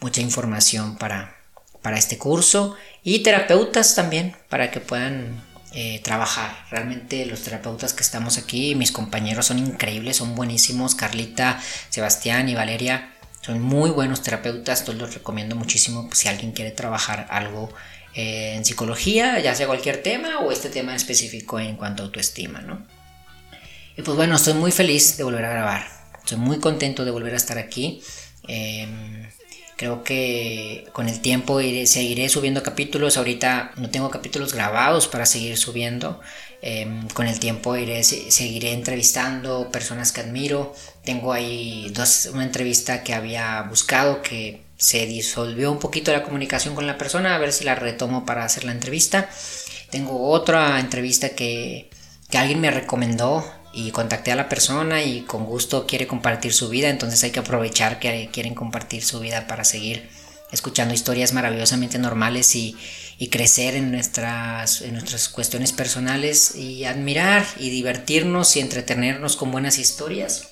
mucha 0.00 0.20
información 0.20 0.96
para, 0.96 1.36
para 1.82 1.98
este 1.98 2.18
curso 2.18 2.76
y 3.02 3.22
terapeutas 3.22 3.94
también, 3.94 4.36
para 4.48 4.70
que 4.70 4.80
puedan 4.80 5.42
eh, 5.72 6.00
trabajar. 6.02 6.64
Realmente 6.70 7.26
los 7.26 7.42
terapeutas 7.42 7.92
que 7.92 8.02
estamos 8.02 8.38
aquí, 8.38 8.74
mis 8.74 8.92
compañeros 8.92 9.46
son 9.46 9.58
increíbles, 9.58 10.16
son 10.16 10.34
buenísimos. 10.34 10.94
Carlita, 10.94 11.60
Sebastián 11.90 12.48
y 12.48 12.54
Valeria 12.54 13.12
son 13.42 13.60
muy 13.60 13.90
buenos 13.90 14.22
terapeutas. 14.22 14.84
Yo 14.86 14.94
los 14.94 15.14
recomiendo 15.14 15.56
muchísimo 15.56 16.08
si 16.12 16.28
alguien 16.28 16.52
quiere 16.52 16.70
trabajar 16.70 17.26
algo 17.30 17.68
eh, 18.14 18.54
en 18.56 18.64
psicología, 18.64 19.38
ya 19.40 19.54
sea 19.54 19.66
cualquier 19.66 20.02
tema 20.02 20.40
o 20.40 20.50
este 20.50 20.70
tema 20.70 20.94
específico 20.96 21.60
en 21.60 21.76
cuanto 21.76 22.02
a 22.02 22.06
autoestima, 22.06 22.60
¿no? 22.62 22.86
Y 23.96 24.02
pues 24.02 24.16
bueno, 24.16 24.36
estoy 24.36 24.54
muy 24.54 24.72
feliz 24.72 25.16
de 25.16 25.24
volver 25.24 25.44
a 25.44 25.50
grabar. 25.50 25.86
Estoy 26.18 26.38
muy 26.38 26.58
contento 26.60 27.04
de 27.04 27.10
volver 27.10 27.34
a 27.34 27.36
estar 27.36 27.58
aquí. 27.58 28.02
Em, 28.46 29.28
Creo 29.78 30.02
que 30.02 30.88
con 30.92 31.08
el 31.08 31.20
tiempo 31.20 31.60
seguiré 31.84 32.28
subiendo 32.28 32.64
capítulos. 32.64 33.16
Ahorita 33.16 33.70
no 33.76 33.90
tengo 33.90 34.10
capítulos 34.10 34.52
grabados 34.52 35.06
para 35.06 35.24
seguir 35.24 35.56
subiendo. 35.56 36.20
Em, 36.62 37.06
con 37.10 37.28
el 37.28 37.38
tiempo 37.38 37.76
iré, 37.76 38.02
seguiré 38.02 38.72
entrevistando 38.72 39.70
personas 39.70 40.10
que 40.10 40.22
admiro. 40.22 40.74
Tengo 41.04 41.32
ahí 41.32 41.92
dos, 41.94 42.28
una 42.32 42.42
entrevista 42.42 43.04
que 43.04 43.14
había 43.14 43.62
buscado 43.70 44.20
que 44.20 44.62
se 44.76 45.06
disolvió 45.06 45.70
un 45.70 45.78
poquito 45.78 46.10
la 46.10 46.24
comunicación 46.24 46.74
con 46.74 46.88
la 46.88 46.98
persona. 46.98 47.36
A 47.36 47.38
ver 47.38 47.52
si 47.52 47.62
la 47.62 47.76
retomo 47.76 48.26
para 48.26 48.44
hacer 48.44 48.64
la 48.64 48.72
entrevista. 48.72 49.30
Tengo 49.90 50.28
otra 50.28 50.80
entrevista 50.80 51.28
que, 51.36 51.88
que 52.28 52.38
alguien 52.38 52.60
me 52.60 52.72
recomendó 52.72 53.44
y 53.78 53.92
contacté 53.92 54.32
a 54.32 54.36
la 54.36 54.48
persona 54.48 55.04
y 55.04 55.20
con 55.20 55.44
gusto 55.44 55.86
quiere 55.86 56.08
compartir 56.08 56.52
su 56.52 56.68
vida, 56.68 56.88
entonces 56.88 57.22
hay 57.22 57.30
que 57.30 57.38
aprovechar 57.38 58.00
que 58.00 58.28
quieren 58.32 58.56
compartir 58.56 59.04
su 59.04 59.20
vida 59.20 59.46
para 59.46 59.62
seguir 59.62 60.08
escuchando 60.50 60.94
historias 60.94 61.32
maravillosamente 61.32 61.96
normales 61.98 62.56
y, 62.56 62.76
crecer 63.30 63.76
en 63.76 63.92
nuestras, 63.92 64.82
en 64.82 64.94
nuestras 64.94 65.28
cuestiones 65.28 65.72
personales 65.72 66.56
y 66.56 66.84
admirar 66.84 67.46
y 67.58 67.70
divertirnos 67.70 68.56
y 68.56 68.60
entretenernos 68.60 69.36
con 69.36 69.52
buenas 69.52 69.78
historias. 69.78 70.48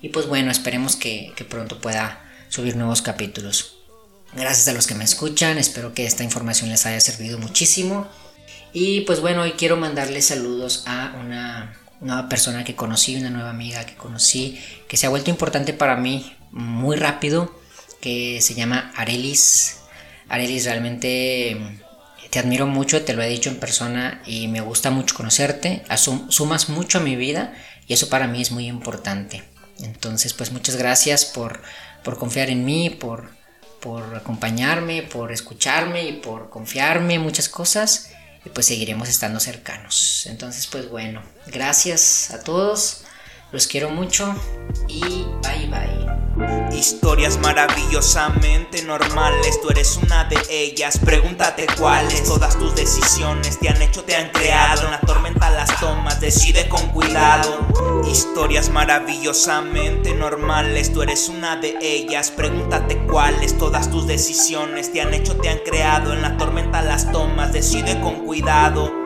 Y 0.00 0.10
pues 0.10 0.26
bueno, 0.26 0.52
esperemos 0.52 0.94
que, 0.94 1.32
que 1.34 1.44
pronto 1.44 1.80
pueda 1.80 2.24
subir 2.48 2.76
nuevos 2.76 3.02
capítulos. 3.02 3.78
Gracias 4.34 4.68
a 4.68 4.72
los 4.72 4.86
que 4.86 4.94
me 4.94 5.04
escuchan, 5.04 5.58
espero 5.58 5.94
que 5.94 6.06
esta 6.06 6.22
información 6.22 6.70
les 6.70 6.86
haya 6.86 7.00
servido 7.00 7.38
muchísimo. 7.38 8.08
Y 8.72 9.00
pues 9.02 9.20
bueno, 9.20 9.42
hoy 9.42 9.52
quiero 9.52 9.76
mandarles 9.76 10.26
saludos 10.26 10.84
a 10.86 11.14
una 11.20 11.81
nueva 12.02 12.28
persona 12.28 12.64
que 12.64 12.74
conocí, 12.74 13.16
una 13.16 13.30
nueva 13.30 13.50
amiga 13.50 13.86
que 13.86 13.94
conocí, 13.94 14.60
que 14.88 14.96
se 14.96 15.06
ha 15.06 15.10
vuelto 15.10 15.30
importante 15.30 15.72
para 15.72 15.96
mí 15.96 16.34
muy 16.50 16.96
rápido, 16.96 17.54
que 18.00 18.40
se 18.40 18.54
llama 18.54 18.92
Arelis. 18.96 19.78
Arelis, 20.28 20.64
realmente 20.64 21.56
mm, 21.58 22.28
te 22.30 22.38
admiro 22.38 22.66
mucho, 22.66 23.02
te 23.02 23.14
lo 23.14 23.22
he 23.22 23.28
dicho 23.28 23.50
en 23.50 23.60
persona 23.60 24.22
y 24.26 24.48
me 24.48 24.60
gusta 24.60 24.90
mucho 24.90 25.14
conocerte, 25.14 25.84
sumas 25.96 26.68
mucho 26.68 26.98
a 26.98 27.02
mi 27.02 27.16
vida 27.16 27.54
y 27.86 27.94
eso 27.94 28.08
para 28.08 28.26
mí 28.26 28.42
es 28.42 28.50
muy 28.50 28.66
importante. 28.66 29.44
Entonces, 29.80 30.32
pues 30.32 30.52
muchas 30.52 30.76
gracias 30.76 31.24
por, 31.24 31.62
por 32.02 32.18
confiar 32.18 32.50
en 32.50 32.64
mí, 32.64 32.90
por, 32.90 33.30
por 33.80 34.14
acompañarme, 34.14 35.02
por 35.02 35.32
escucharme 35.32 36.08
y 36.08 36.12
por 36.12 36.50
confiarme 36.50 37.18
muchas 37.18 37.48
cosas 37.48 38.10
pues 38.50 38.66
seguiremos 38.66 39.08
estando 39.08 39.40
cercanos. 39.40 40.26
Entonces 40.26 40.66
pues 40.66 40.88
bueno, 40.88 41.22
gracias 41.46 42.30
a 42.32 42.42
todos, 42.42 43.02
los 43.52 43.66
quiero 43.66 43.90
mucho 43.90 44.34
y 44.88 45.00
bye 45.42 45.68
bye. 45.68 46.12
Historias 46.74 47.38
maravillosamente 47.38 48.82
normales, 48.82 49.60
tú 49.60 49.68
eres 49.68 49.98
una 50.02 50.24
de 50.24 50.38
ellas, 50.48 50.98
pregúntate 50.98 51.66
cuáles. 51.78 52.24
Todas 52.24 52.58
tus 52.58 52.74
decisiones 52.74 53.60
te 53.60 53.68
han 53.68 53.80
hecho, 53.82 54.02
te 54.04 54.16
han 54.16 54.30
creado. 54.30 54.86
En 54.86 54.92
la 54.92 55.00
tormenta 55.00 55.50
las 55.50 55.78
tomas, 55.78 56.20
decide 56.20 56.68
con 56.68 56.88
cuidado. 56.88 57.68
Historias 58.10 58.70
maravillosamente 58.70 60.14
normales, 60.14 60.92
tú 60.92 61.02
eres 61.02 61.28
una 61.28 61.56
de 61.56 61.76
ellas, 61.82 62.30
pregúntate 62.30 62.96
cuáles. 63.06 63.58
Todas 63.58 63.90
tus 63.90 64.06
decisiones 64.06 64.92
te 64.92 65.02
han 65.02 65.12
hecho, 65.12 65.36
te 65.36 65.50
han 65.50 65.58
creado. 65.58 66.14
En 66.14 66.22
la 66.22 66.38
tormenta 66.38 66.80
las 66.80 67.12
tomas, 67.12 67.52
decide 67.52 68.00
con 68.00 68.24
cuidado. 68.24 69.01